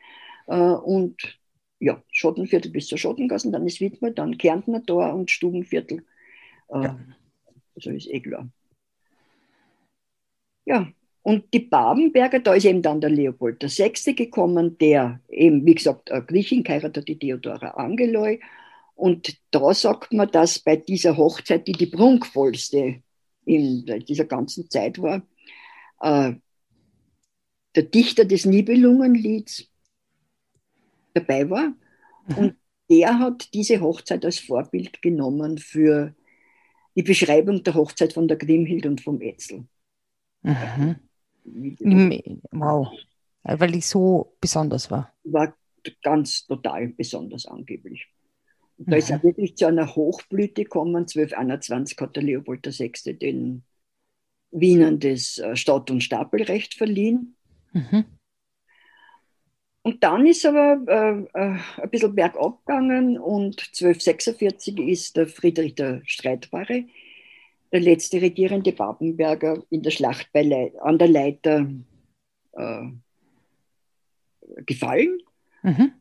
Äh, 0.48 0.56
und 0.56 1.40
ja, 1.80 2.02
Schottenviertel 2.12 2.72
bis 2.72 2.88
zur 2.88 2.98
Schottengassen, 2.98 3.52
dann 3.52 3.68
ist 3.68 3.82
Widmer, 3.82 4.12
dann 4.12 4.38
Kärntner 4.38 4.84
Tor 4.84 5.14
und 5.14 5.30
Stubenviertel. 5.30 6.06
Äh, 6.70 6.84
ja. 6.84 7.00
Also 7.76 7.92
ist 7.92 8.08
eh 8.08 8.22
klar. 8.22 8.50
Ja, 10.66 10.92
und 11.28 11.54
die 11.54 11.60
Babenberger, 11.60 12.40
da 12.40 12.54
ist 12.54 12.64
eben 12.64 12.82
dann 12.82 13.02
der 13.02 13.10
Leopold 13.10 13.62
VI. 13.62 14.14
gekommen, 14.14 14.78
der 14.78 15.20
eben, 15.28 15.66
wie 15.66 15.76
gesagt, 15.76 16.10
Griechin 16.26 16.64
geheiratet 16.64 17.06
die 17.06 17.20
Theodora 17.20 17.72
Angeloi. 17.72 18.40
Und 18.96 19.38
da 19.52 19.74
sagt 19.74 20.14
man, 20.14 20.32
dass 20.32 20.58
bei 20.60 20.78
dieser 20.78 21.18
Hochzeit, 21.18 21.68
die 21.68 21.74
die 21.74 21.88
prunkvollste 21.88 23.02
in 23.44 23.86
dieser 24.08 24.24
ganzen 24.24 24.70
Zeit 24.70 25.02
war, 25.02 25.22
äh, 26.00 26.32
der 27.76 27.84
Dichter 27.84 28.24
des 28.24 28.46
Nibelungenlieds 28.46 29.70
dabei 31.14 31.50
war. 31.50 31.74
Mhm. 32.28 32.38
Und 32.38 32.56
der 32.90 33.20
hat 33.20 33.54
diese 33.54 33.82
Hochzeit 33.82 34.24
als 34.24 34.40
Vorbild 34.40 35.02
genommen 35.02 35.58
für 35.58 36.16
die 36.96 37.04
Beschreibung 37.04 37.66
der 37.66 37.74
Hochzeit 37.74 38.14
von 38.14 38.30
der 38.30 38.38
Grimhild 38.38 38.86
und 38.86 39.02
vom 39.02 39.20
Etzel. 39.20 39.66
Mhm. 40.42 40.96
Wow, 42.52 42.90
weil 43.44 43.76
ich 43.76 43.88
so 43.88 44.36
besonders 44.42 44.92
war. 44.92 45.14
War 45.24 45.56
ganz 46.04 46.46
total 46.46 46.90
besonders 46.90 47.46
angeblich. 47.46 48.08
Und 48.78 48.90
da 48.90 48.96
mhm. 48.96 49.00
ist 49.00 49.10
er 49.10 49.24
wirklich 49.24 49.56
zu 49.56 49.66
einer 49.66 49.96
Hochblüte 49.96 50.64
gekommen. 50.64 50.96
1221 50.96 51.98
hat 52.00 52.16
der 52.16 52.24
Leopold 52.24 52.66
VI. 52.66 52.92
den 53.18 53.64
Wienern 54.52 55.00
das 55.00 55.38
äh, 55.40 55.56
Stadt- 55.56 55.92
und 55.92 56.04
Stapelrecht 56.04 56.74
verliehen. 56.76 57.36
Mhm. 57.74 58.06
Und 59.82 60.04
dann 60.04 60.28
ist 60.28 60.46
aber 60.46 60.82
äh, 60.88 61.40
äh, 61.40 61.60
ein 61.82 61.90
bisschen 61.90 62.14
bergab 62.14 62.66
gegangen 62.66 63.18
und 63.18 63.62
1246 63.74 64.78
ist 64.80 65.16
der 65.16 65.28
Friedrich 65.28 65.76
der 65.76 66.02
Streitbare, 66.04 66.86
der 67.72 67.82
letzte 67.82 68.22
regierende 68.22 68.72
Babenberger, 68.72 69.64
in 69.70 69.84
der 69.84 69.92
Schlacht 69.92 70.32
bei 70.32 70.44
Le 70.44 70.72
an 70.82 70.98
der 70.98 71.08
Leiter 71.08 71.68
äh, 72.54 72.84
gefallen. 74.66 75.18
Mhm. 75.64 75.92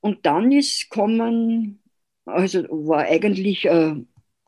Und 0.00 0.24
dann 0.24 0.52
ist 0.52 0.88
kommen, 0.88 1.80
also 2.24 2.62
war 2.64 3.04
eigentlich 3.04 3.64
äh, 3.64 3.94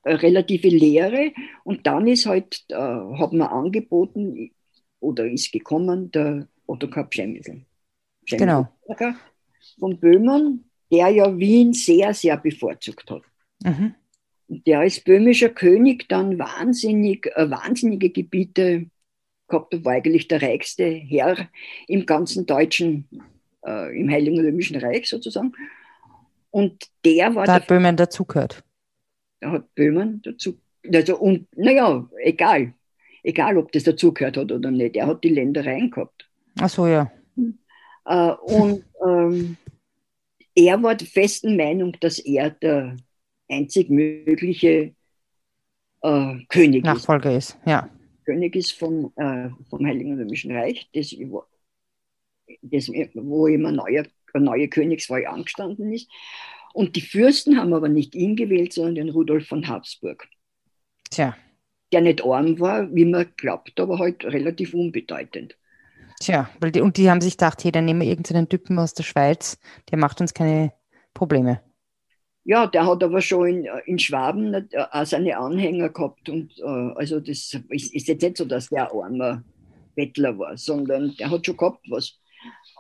eine 0.03 0.23
relative 0.23 0.69
Lehre 0.69 1.33
und 1.65 1.87
dann 1.87 2.07
ist 2.07 2.27
halt, 2.27 2.65
äh, 2.69 2.75
hat 2.75 3.33
man 3.33 3.49
angeboten 3.49 4.51
oder 5.01 5.27
ist 5.27 5.53
gekommen 5.53 6.11
der 6.11 6.49
Ottokar 6.67 7.05
Pschemmisel. 7.05 7.65
Genau. 8.27 8.69
Von 9.79 9.99
Böhmen, 9.99 10.71
der 10.91 11.09
ja 11.09 11.37
Wien 11.37 11.73
sehr, 11.73 12.15
sehr 12.15 12.37
bevorzugt 12.37 13.11
hat. 13.11 13.23
Mhm. 13.65 13.95
Der 14.49 14.81
als 14.81 15.01
böhmischer 15.01 15.51
König 15.51 16.09
dann 16.09 16.39
wahnsinnig, 16.39 17.27
äh, 17.37 17.51
wahnsinnige 17.51 18.11
Gebiete 18.11 18.87
gehabt 19.47 19.75
hat, 19.75 19.85
war 19.85 19.93
eigentlich 19.93 20.29
der 20.29 20.43
reichste 20.43 20.85
Herr 20.85 21.49
im 21.87 22.07
ganzen 22.07 22.47
deutschen, 22.47 23.09
äh, 23.67 23.99
im 23.99 24.11
Heiligen 24.11 24.41
Römischen 24.41 24.77
Reich 24.77 25.09
sozusagen. 25.09 25.53
Und 26.51 26.85
der 27.05 27.35
war. 27.35 27.47
Da 27.47 27.55
hat 27.55 27.67
Böhmen 27.67 27.97
dazugehört. 27.97 28.65
Da 29.41 29.53
hat 29.53 29.75
Böhmen 29.75 30.23
dazu. 30.23 30.59
Also, 30.93 31.19
und 31.19 31.47
naja, 31.57 32.09
egal. 32.23 32.75
Egal, 33.23 33.59
ob 33.59 33.73
das 33.73 33.85
dazugehört 33.85 34.37
hat 34.37 34.53
oder 34.53 34.71
nicht. 34.71 34.97
Er 34.97 35.07
hat 35.07 35.23
die 35.25 35.29
Ländereien 35.29 35.91
gehabt. 35.91 36.29
Ach 36.59 36.69
so, 36.69 36.87
ja. 36.87 37.13
Äh, 38.07 38.31
und 38.31 38.85
ähm, 39.07 39.57
er 40.55 40.83
war 40.83 40.95
der 40.95 41.07
festen 41.07 41.57
Meinung, 41.57 41.97
dass 42.01 42.19
er 42.19 42.51
der 42.51 42.97
einzig 43.49 43.91
mögliche 43.91 44.95
äh, 46.03 46.35
König 46.49 46.85
Nachfolger 46.85 47.37
ist. 47.37 47.51
ist. 47.51 47.59
ja. 47.67 47.89
König 48.25 48.57
ist 48.57 48.73
vom, 48.73 49.13
äh, 49.17 49.49
vom 49.71 49.87
Heiligen 49.87 50.19
Römischen 50.19 50.55
Reich, 50.55 50.89
das, 50.93 51.17
das, 52.61 52.89
wo 52.89 53.47
immer 53.47 53.73
neue, 53.73 54.05
eine 54.35 54.45
neue 54.45 54.69
Königswahl 54.69 55.27
angestanden 55.27 55.93
ist. 55.93 56.11
Und 56.75 56.97
die 56.97 57.01
Fürsten 57.01 57.57
haben 57.57 57.73
aber 57.73 57.89
nicht 57.89 58.15
ihn 58.15 58.37
gewählt, 58.37 58.75
sondern 58.75 58.97
den 58.97 59.09
Rudolf 59.09 59.47
von 59.49 59.67
Habsburg. 59.67 60.29
Tja. 61.11 61.37
Der 61.91 62.03
nicht 62.03 62.23
arm 62.23 62.61
war, 62.61 62.95
wie 62.95 63.07
man 63.07 63.33
glaubt, 63.37 63.81
aber 63.81 63.99
halt 63.99 64.25
relativ 64.25 64.75
unbedeutend. 64.75 65.57
Tja, 66.21 66.51
weil 66.61 66.71
die, 66.71 66.81
und 66.81 66.97
die 66.99 67.11
haben 67.11 67.23
sich 67.23 67.39
gedacht, 67.39 67.65
hey, 67.65 67.73
dann 67.73 67.87
nehmen 67.87 68.01
wir 68.01 68.09
irgendeinen 68.09 68.49
Typen 68.49 68.79
aus 68.79 68.93
der 68.93 69.05
Schweiz, 69.05 69.59
der 69.91 69.99
macht 69.99 70.21
uns 70.21 70.35
keine 70.35 70.73
Probleme. 71.15 71.63
Ja, 72.45 72.67
der 72.67 72.87
hat 72.87 73.03
aber 73.03 73.21
schon 73.21 73.49
in, 73.49 73.69
in 73.85 73.99
Schwaben 73.99 74.55
äh, 74.55 74.67
auch 74.91 75.05
seine 75.05 75.37
Anhänger 75.37 75.91
gehabt. 75.91 76.29
Und 76.29 76.59
äh, 76.59 76.93
also 76.95 77.21
das 77.21 77.55
ist, 77.69 77.95
ist, 77.95 78.09
jetzt 78.09 78.23
nicht 78.23 78.37
so, 78.37 78.45
dass 78.45 78.69
der 78.69 78.93
armer 78.93 79.43
Bettler 79.95 80.39
war, 80.39 80.57
sondern 80.57 81.15
der 81.19 81.31
hat 81.31 81.45
schon 81.45 81.57
gehabt 81.57 81.85
was. 81.91 82.19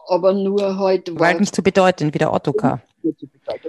Aber 0.07 0.33
nur 0.33 0.79
halt. 0.79 1.18
War 1.18 1.29
halt 1.29 1.40
nicht 1.40 1.55
zu 1.55 1.62
bedeuten 1.62 2.14
wie 2.14 2.18
der 2.18 2.33
Ottokar. 2.33 2.83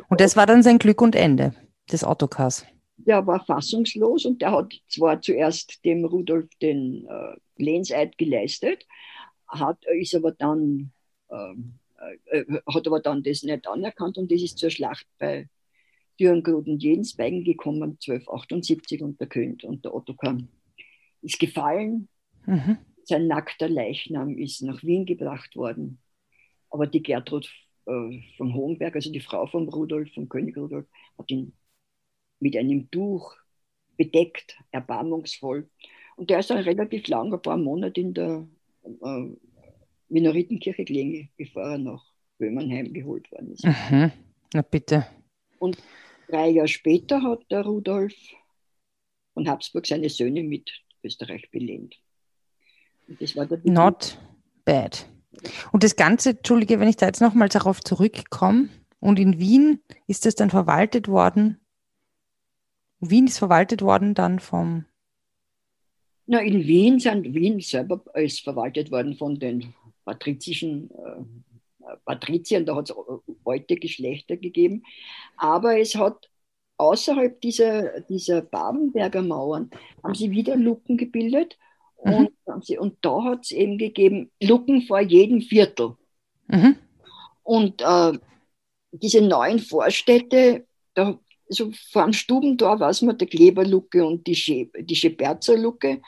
Und 0.08 0.22
das 0.22 0.36
war 0.36 0.46
dann 0.46 0.64
sein 0.64 0.80
Glück 0.80 1.02
und 1.02 1.16
Ende 1.16 1.54
des 1.92 2.04
Ottokars. 2.04 2.66
Der 2.98 3.26
war 3.26 3.44
fassungslos 3.44 4.26
und 4.26 4.42
der 4.42 4.52
hat 4.52 4.74
zwar 4.88 5.22
zuerst 5.22 5.84
dem 5.86 6.06
Rudolf 6.06 6.48
den 6.62 7.08
äh, 7.08 7.36
Lehnseid 7.58 8.18
geleistet, 8.18 8.86
hat, 9.48 9.78
ist 9.98 10.16
aber 10.16 10.32
dann, 10.32 10.92
ähm, 11.32 11.74
äh, 12.32 12.40
äh, 12.40 12.62
hat 12.74 12.88
aber 12.88 13.00
dann 13.00 13.24
das 13.24 13.44
nicht 13.44 13.68
anerkannt 13.68 14.18
und 14.18 14.32
das 14.32 14.42
ist 14.42 14.58
zur 14.58 14.70
Schlacht 14.70 15.06
bei 15.18 15.48
Dürrengrut 16.20 16.68
und 16.68 16.84
Jensbeigen 16.84 17.44
gekommen, 17.44 17.98
1278 18.02 19.02
und 19.02 19.20
der 19.20 19.28
König 19.28 19.64
und 19.64 19.86
der 19.86 19.94
Ottokar 19.94 20.38
ist 21.22 21.40
gefallen. 21.40 22.10
Mhm. 22.46 22.78
Sein 23.04 23.28
nackter 23.28 23.70
Leichnam 23.70 24.38
ist 24.38 24.62
nach 24.62 24.84
Wien 24.84 25.06
gebracht 25.06 25.56
worden. 25.56 26.00
Aber 26.70 26.88
die 26.88 27.02
Gertrud 27.02 27.50
äh, 27.86 28.22
von 28.38 28.54
Hohenberg, 28.54 28.96
also 28.96 29.12
die 29.12 29.20
Frau 29.20 29.48
von 29.48 29.68
Rudolf, 29.70 30.14
vom 30.14 30.30
König 30.30 30.58
Rudolf, 30.58 30.86
hat 31.18 31.32
ihn 31.32 31.54
mit 32.40 32.56
einem 32.56 32.90
Tuch 32.92 33.36
bedeckt, 33.98 34.58
erbarmungsvoll. 34.72 35.70
Und 36.16 36.30
der 36.30 36.40
ist 36.40 36.50
dann 36.50 36.60
relativ 36.60 37.08
lang, 37.08 37.34
ein 37.34 37.42
paar 37.42 37.58
Monate 37.58 38.02
in 38.02 38.14
der 38.14 38.48
äh, 38.84 39.26
Minoritenkirche 40.10 40.86
gelegen, 40.86 41.30
bevor 41.38 41.64
er 41.64 41.78
nach 41.78 42.04
Böhmenheim 42.38 42.94
geholt 42.94 43.32
worden 43.32 43.52
ist. 43.52 43.66
Mhm. 43.66 44.12
Na 44.54 44.62
bitte. 44.62 45.06
Und 45.60 45.78
drei 46.30 46.50
Jahre 46.50 46.68
später 46.68 47.22
hat 47.24 47.50
der 47.50 47.62
Rudolf 47.62 48.14
von 49.34 49.48
Habsburg 49.50 49.88
seine 49.88 50.10
Söhne 50.10 50.44
mit 50.44 50.72
Österreich 51.04 51.50
belehnt. 51.52 51.96
Not 53.64 54.18
bad. 54.66 55.08
Und 55.72 55.84
das 55.84 55.96
Ganze, 55.96 56.32
Entschuldige, 56.32 56.80
wenn 56.80 56.90
ich 56.90 56.98
da 56.98 57.08
jetzt 57.08 57.22
nochmal 57.22 57.50
darauf 57.50 57.82
zurückkomme, 57.82 58.70
und 59.00 59.18
in 59.18 59.40
Wien 59.40 59.82
ist 60.08 60.26
das 60.26 60.36
dann 60.36 60.50
verwaltet 60.50 61.08
worden. 61.08 61.60
Wien 63.00 63.28
ist 63.28 63.38
verwaltet 63.38 63.82
worden 63.82 64.14
dann 64.14 64.40
vom 64.40 64.86
na, 66.32 66.42
in 66.42 66.68
Wien 66.68 67.00
sind 67.00 67.34
Wien 67.34 67.60
selber 67.60 68.04
ist 68.14 68.42
verwaltet 68.42 68.92
worden 68.92 69.16
von 69.16 69.40
den 69.40 69.74
patrizischen 70.06 70.92
äh, 70.92 71.49
Patriziern, 72.06 72.66
da 72.66 72.76
hat 72.76 72.90
es 72.90 72.96
alte 73.46 73.76
Geschlechter 73.76 74.38
gegeben. 74.38 74.84
Aber 75.38 75.80
es 75.80 75.96
hat 75.96 76.30
außerhalb 76.78 77.40
dieser, 77.42 78.02
dieser 78.02 78.42
Babenberger 78.42 79.22
Mauern, 79.22 79.70
haben 80.04 80.16
sie 80.16 80.32
wieder 80.32 80.56
Luken 80.56 80.98
gebildet. 80.98 81.58
Mhm. 82.04 82.30
Und, 82.46 82.66
sie, 82.66 82.78
und 82.78 82.98
da 83.02 83.24
hat 83.24 83.46
es 83.46 83.52
eben 83.52 83.78
gegeben, 83.78 84.32
Luken 84.42 84.84
vor 84.84 85.02
jedem 85.02 85.42
Viertel. 85.42 85.96
Mhm. 86.48 86.78
Und 87.44 87.82
äh, 87.82 88.18
diese 88.92 89.22
neuen 89.22 89.60
Vorstädte, 89.60 90.66
da 90.94 91.20
also 91.50 91.72
vor 91.92 92.04
dem 92.04 92.14
Stubentor 92.14 92.80
weiß 92.80 93.02
man 93.02 93.18
der 93.18 93.28
Kleberlucke 93.28 94.06
und 94.06 94.28
die, 94.28 94.36
Sche 94.36 94.70
die 94.80 94.96
Scheperzerlucke. 94.96 96.02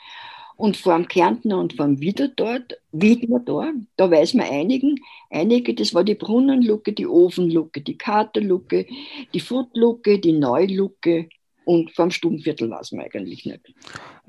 Und 0.56 0.76
vor 0.76 0.94
dem 0.94 1.08
Kärntner 1.08 1.58
und 1.58 1.74
vor 1.74 1.86
dem 1.86 2.00
Wiederdor, 2.00 2.60
Wiederdor, 2.92 3.72
da 3.96 4.10
weiß 4.10 4.34
man 4.34 4.46
einigen, 4.46 4.96
einige, 5.30 5.74
das 5.74 5.94
war 5.94 6.04
die 6.04 6.14
Brunnenlucke, 6.14 6.92
die 6.92 7.06
Ofenlucke, 7.06 7.80
die 7.80 7.96
Katerlucke, 7.96 8.86
die 9.32 9.40
Futlucke, 9.40 10.18
die 10.18 10.32
Neulucke 10.32 11.28
und 11.64 11.92
vom 11.92 12.10
Stubenviertel 12.10 12.70
weiß 12.70 12.92
man 12.92 13.06
eigentlich 13.06 13.46
nicht. 13.46 13.72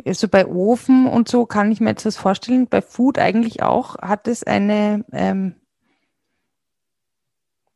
Also 0.05 0.27
bei 0.27 0.45
Ofen 0.45 1.07
und 1.07 1.27
so 1.27 1.45
kann 1.45 1.71
ich 1.71 1.79
mir 1.79 1.91
jetzt 1.91 2.05
das 2.05 2.17
vorstellen, 2.17 2.67
bei 2.67 2.81
Food 2.81 3.17
eigentlich 3.17 3.61
auch, 3.61 3.97
hat 3.97 4.27
es 4.27 4.43
eine, 4.43 5.05
ähm, 5.11 5.55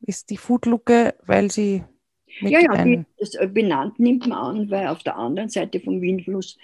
ist 0.02 0.30
die 0.30 0.38
Foodlucke, 0.38 1.16
weil 1.26 1.52
sie 1.52 1.84
ja, 2.42 2.60
ja, 2.60 2.84
die, 2.84 3.04
das 3.18 3.34
äh, 3.36 3.48
benannt 3.48 4.00
nimmt 4.00 4.28
man 4.28 4.38
an, 4.38 4.70
weil 4.70 4.88
auf 4.88 5.02
der 5.02 5.18
anderen 5.18 5.50
Seite 5.50 5.80
vom 5.80 6.02
Windfluss 6.02 6.58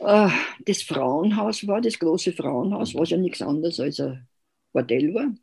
äh, 0.00 0.28
das 0.64 0.82
Frauenhaus 0.82 1.66
war, 1.66 1.80
das 1.80 1.98
große 1.98 2.32
Frauenhaus, 2.32 2.94
was 2.94 3.10
ja 3.10 3.16
nichts 3.16 3.42
anderes 3.42 3.80
als 3.80 4.00
ein 4.00 4.26
Bordell 4.72 5.14
war. 5.14 5.34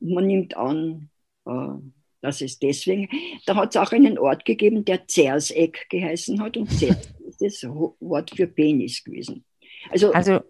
Und 0.00 0.14
man 0.14 0.26
nimmt 0.26 0.56
an, 0.56 1.10
äh, 1.46 1.78
dass 2.20 2.40
es 2.40 2.58
deswegen, 2.58 3.08
da 3.46 3.56
hat 3.56 3.74
es 3.74 3.80
auch 3.80 3.92
einen 3.92 4.18
Ort 4.18 4.44
gegeben, 4.44 4.84
der 4.84 5.06
Zerseck 5.06 5.86
geheißen 5.90 6.40
hat 6.40 6.56
und 6.56 6.70
Zers 6.70 7.12
ist 7.28 7.40
das 7.40 7.70
Wort 7.70 8.30
für 8.34 8.46
Penis 8.46 9.02
gewesen. 9.02 9.44
Also, 9.90 10.12
also 10.12 10.40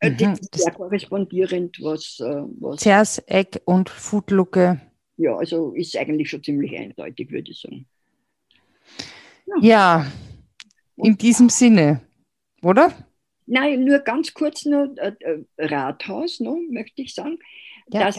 äh, 0.00 0.12
das 0.12 0.40
ist 0.40 0.54
sehr 0.54 0.72
korrespondierend, 0.72 1.78
was. 1.80 2.20
Äh, 2.20 2.42
was 2.60 2.80
Zerseck 2.80 3.62
und 3.64 3.88
Foodlucke. 3.88 4.80
Ja, 5.16 5.36
also 5.36 5.72
ist 5.72 5.96
eigentlich 5.96 6.30
schon 6.30 6.42
ziemlich 6.42 6.76
eindeutig, 6.78 7.30
würde 7.30 7.50
ich 7.50 7.60
sagen. 7.60 7.86
Ja, 9.46 9.56
ja 9.60 10.12
in 10.96 11.16
diesem 11.16 11.48
Sinne, 11.48 12.00
oder? 12.62 12.92
Nein, 13.46 13.84
nur 13.84 13.98
ganz 13.98 14.34
kurz 14.34 14.64
noch 14.64 14.94
äh, 14.96 15.12
äh 15.20 15.44
Rathaus, 15.58 16.40
noch, 16.40 16.58
möchte 16.70 17.02
ich 17.02 17.14
sagen, 17.14 17.38
ja. 17.88 18.06
dass, 18.06 18.18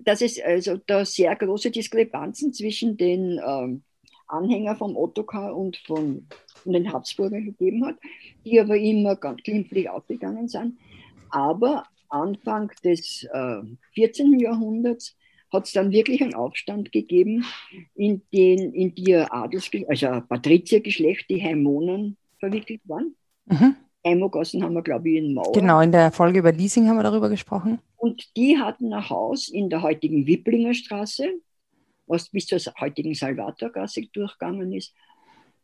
dass 0.00 0.22
es 0.22 0.40
also 0.40 0.78
da 0.86 1.04
sehr 1.04 1.36
große 1.36 1.70
Diskrepanzen 1.70 2.52
zwischen 2.52 2.96
den 2.96 3.40
ähm, 3.46 3.82
Anhängern 4.26 4.76
vom 4.76 4.96
Ottokar 4.96 5.54
und 5.54 5.76
von, 5.76 6.26
von 6.62 6.72
den 6.72 6.92
Habsburgern 6.92 7.44
gegeben 7.44 7.84
hat, 7.84 7.96
die 8.44 8.58
aber 8.58 8.76
immer 8.76 9.16
ganz 9.16 9.42
glimpflich 9.42 9.88
aufgegangen 9.88 10.48
sind. 10.48 10.78
Aber 11.30 11.84
Anfang 12.08 12.72
des 12.82 13.24
äh, 13.32 13.60
14. 13.94 14.38
Jahrhunderts 14.38 15.16
hat 15.52 15.66
es 15.66 15.72
dann 15.72 15.92
wirklich 15.92 16.22
einen 16.22 16.34
Aufstand 16.34 16.90
gegeben, 16.90 17.44
in 17.94 18.22
den 18.32 18.72
in 18.72 18.94
die 18.94 19.14
Adels, 19.14 19.70
also 19.88 20.20
Patriziergeschlecht, 20.28 21.28
die 21.28 21.42
Heimonen 21.42 22.16
verwickelt 22.38 22.80
waren. 22.84 23.14
Mhm. 23.46 23.76
Heimogassen 24.06 24.62
haben 24.62 24.74
wir, 24.74 24.82
glaube 24.82 25.10
ich, 25.10 25.16
in 25.16 25.34
Mauer. 25.34 25.52
Genau, 25.52 25.80
in 25.80 25.92
der 25.92 26.12
Folge 26.12 26.40
über 26.40 26.52
Leasing 26.52 26.88
haben 26.88 26.96
wir 26.96 27.02
darüber 27.02 27.30
gesprochen. 27.30 27.78
Und 27.96 28.36
die 28.36 28.58
hatten 28.58 28.92
ein 28.92 29.08
Haus 29.08 29.48
in 29.48 29.70
der 29.70 29.82
heutigen 29.82 30.26
Wipplinger 30.26 30.74
Straße, 30.74 31.26
was 32.06 32.28
bis 32.28 32.46
zur 32.46 32.58
heutigen 32.78 33.14
Salvatorgasse 33.14 34.02
durchgegangen 34.12 34.72
ist. 34.72 34.94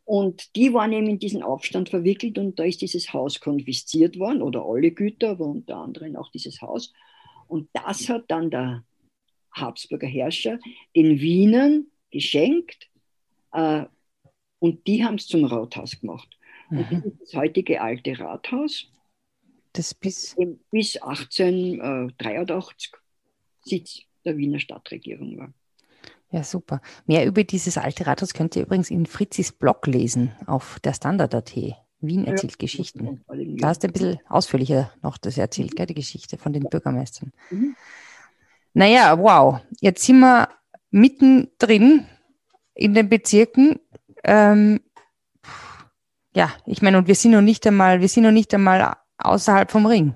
Und 0.05 0.55
die 0.55 0.73
waren 0.73 0.91
eben 0.91 1.07
in 1.07 1.19
diesen 1.19 1.43
Aufstand 1.43 1.89
verwickelt 1.89 2.37
und 2.37 2.57
da 2.57 2.63
ist 2.63 2.81
dieses 2.81 3.13
Haus 3.13 3.39
konfisziert 3.39 4.17
worden 4.17 4.41
oder 4.41 4.65
alle 4.65 4.91
Güter, 4.91 5.31
aber 5.31 5.45
unter 5.45 5.77
anderem 5.77 6.15
auch 6.15 6.31
dieses 6.31 6.61
Haus. 6.61 6.91
Und 7.47 7.69
das 7.73 8.09
hat 8.09 8.25
dann 8.27 8.49
der 8.49 8.83
Habsburger 9.51 10.07
Herrscher 10.07 10.59
den 10.95 11.19
Wienern 11.19 11.85
geschenkt 12.09 12.89
äh, 13.53 13.85
und 14.59 14.87
die 14.87 15.03
haben 15.05 15.15
es 15.15 15.27
zum 15.27 15.45
Rathaus 15.45 15.99
gemacht. 15.99 16.37
Mhm. 16.71 16.79
Und 16.79 16.91
das 16.91 17.05
ist 17.05 17.21
das 17.21 17.33
heutige 17.35 17.81
alte 17.81 18.17
Rathaus. 18.19 18.87
Das 19.73 19.93
bis, 19.93 20.35
bis 20.71 20.97
1883 20.97 22.91
Sitz 23.63 24.01
der 24.25 24.35
Wiener 24.37 24.59
Stadtregierung 24.59 25.37
war. 25.37 25.53
Ja, 26.31 26.43
super. 26.43 26.81
Mehr 27.05 27.25
über 27.25 27.43
dieses 27.43 27.77
alte 27.77 28.07
Rathaus 28.07 28.33
könnt 28.33 28.55
ihr 28.55 28.63
übrigens 28.63 28.89
in 28.89 29.05
Fritzis 29.05 29.51
Blog 29.51 29.85
lesen 29.87 30.31
auf 30.47 30.79
der 30.79 30.93
Standard.at. 30.93 31.55
Wien 32.01 32.25
erzählt 32.25 32.53
ja, 32.53 32.57
Geschichten. 32.57 33.21
Da 33.27 33.67
hast 33.67 33.83
du 33.83 33.87
ein 33.87 33.93
bisschen 33.93 34.19
ausführlicher 34.27 34.91
noch 35.03 35.17
das 35.17 35.37
erzählt, 35.37 35.75
gell, 35.75 35.85
die 35.85 35.93
Geschichte 35.93 36.37
von 36.37 36.51
den 36.53 36.63
Bürgermeistern. 36.63 37.31
Mhm. 37.51 37.75
Naja, 38.73 39.19
wow. 39.19 39.59
Jetzt 39.81 40.03
sind 40.03 40.19
wir 40.19 40.49
mittendrin 40.89 42.07
in 42.73 42.93
den 42.93 43.09
Bezirken. 43.09 43.79
Ähm, 44.23 44.79
ja, 46.33 46.51
ich 46.65 46.81
meine, 46.81 46.97
und 46.97 47.07
wir 47.07 47.15
sind 47.15 47.31
noch 47.31 47.41
nicht 47.41 47.65
einmal, 47.67 48.01
wir 48.01 48.07
sind 48.07 48.23
noch 48.23 48.31
nicht 48.31 48.53
einmal 48.53 48.95
außerhalb 49.17 49.69
vom 49.69 49.85
Ring. 49.85 50.15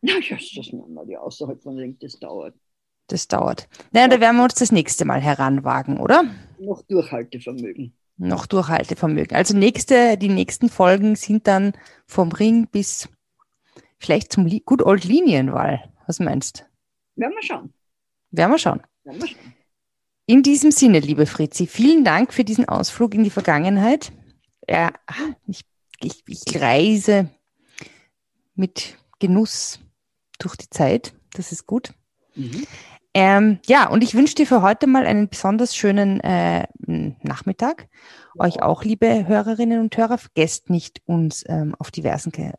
Na 0.00 0.12
ja, 0.20 0.36
das 0.36 0.56
ist 0.56 0.72
mal 0.72 1.06
die 1.06 1.16
außerhalb 1.16 1.62
vom 1.62 1.76
Ring, 1.76 1.96
das 2.00 2.18
dauert. 2.18 2.54
Das 3.08 3.26
dauert. 3.26 3.68
Naja, 3.92 4.06
ja. 4.06 4.08
da 4.08 4.20
werden 4.20 4.36
wir 4.36 4.44
uns 4.44 4.54
das 4.54 4.70
nächste 4.70 5.04
Mal 5.04 5.20
heranwagen, 5.20 5.98
oder? 5.98 6.24
Noch 6.58 6.82
Durchhaltevermögen. 6.82 7.94
Noch 8.16 8.46
Durchhaltevermögen. 8.46 9.36
Also 9.36 9.56
nächste, 9.56 10.18
die 10.18 10.28
nächsten 10.28 10.68
Folgen 10.68 11.16
sind 11.16 11.46
dann 11.46 11.72
vom 12.06 12.32
Ring 12.32 12.66
bis 12.70 13.08
vielleicht 13.98 14.32
zum 14.32 14.48
Good 14.64 14.82
Old 14.82 15.04
Linienwahl. 15.04 15.90
Was 16.06 16.20
meinst 16.20 16.60
du? 16.60 17.22
Werden 17.22 17.34
wir 17.34 17.42
schauen. 17.42 17.72
Werden 18.30 18.50
wir 18.50 18.58
schauen. 18.58 18.82
Werden 19.04 19.20
wir 19.20 19.28
schauen. 19.28 19.38
In 20.26 20.42
diesem 20.42 20.70
Sinne, 20.70 21.00
liebe 21.00 21.24
Fritzi, 21.24 21.66
vielen 21.66 22.04
Dank 22.04 22.34
für 22.34 22.44
diesen 22.44 22.68
Ausflug 22.68 23.14
in 23.14 23.24
die 23.24 23.30
Vergangenheit. 23.30 24.12
Ja, 24.68 24.92
ich, 25.46 25.62
ich, 26.00 26.22
ich 26.26 26.60
reise 26.60 27.30
mit 28.54 28.96
Genuss 29.18 29.80
durch 30.38 30.56
die 30.56 30.70
Zeit. 30.70 31.14
Das 31.32 31.52
ist 31.52 31.66
gut. 31.66 31.94
Mhm. 32.34 32.66
Ähm, 33.14 33.58
ja, 33.66 33.88
und 33.88 34.04
ich 34.04 34.14
wünsche 34.14 34.34
dir 34.34 34.46
für 34.46 34.62
heute 34.62 34.86
mal 34.86 35.06
einen 35.06 35.28
besonders 35.28 35.74
schönen 35.74 36.20
äh, 36.20 36.66
Nachmittag. 37.22 37.88
Ja. 38.34 38.44
Euch 38.44 38.62
auch, 38.62 38.84
liebe 38.84 39.26
Hörerinnen 39.26 39.80
und 39.80 39.96
Hörer, 39.96 40.18
vergesst 40.18 40.70
nicht, 40.70 41.02
uns 41.06 41.44
ähm, 41.48 41.74
auf 41.78 41.90
diversen 41.90 42.32
Ka 42.32 42.52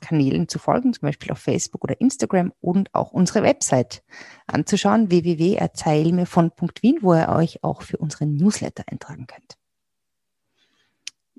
Kanälen 0.00 0.48
zu 0.48 0.58
folgen, 0.58 0.94
zum 0.94 1.02
Beispiel 1.02 1.30
auf 1.30 1.40
Facebook 1.40 1.84
oder 1.84 2.00
Instagram 2.00 2.54
und 2.62 2.94
auch 2.94 3.12
unsere 3.12 3.42
Website 3.42 4.02
anzuschauen, 4.46 5.10
www.erzählmir 5.10 6.24
von.wien, 6.24 7.00
wo 7.02 7.12
ihr 7.12 7.28
euch 7.28 7.62
auch 7.62 7.82
für 7.82 7.98
unseren 7.98 8.34
Newsletter 8.34 8.84
eintragen 8.86 9.26
könnt. 9.26 9.59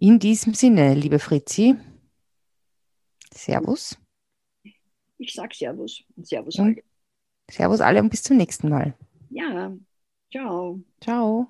In 0.03 0.17
diesem 0.17 0.55
Sinne, 0.55 0.95
liebe 0.95 1.19
Fritzi, 1.19 1.75
Servus. 3.31 3.99
Ich 5.19 5.35
sag 5.35 5.53
Servus 5.53 6.01
und 6.17 6.25
Servus 6.25 6.57
und 6.57 6.65
alle. 6.65 6.81
Servus 7.51 7.81
alle 7.81 8.01
und 8.01 8.09
bis 8.09 8.23
zum 8.23 8.37
nächsten 8.37 8.69
Mal. 8.69 8.95
Ja, 9.29 9.71
ciao. 10.31 10.79
Ciao. 11.01 11.45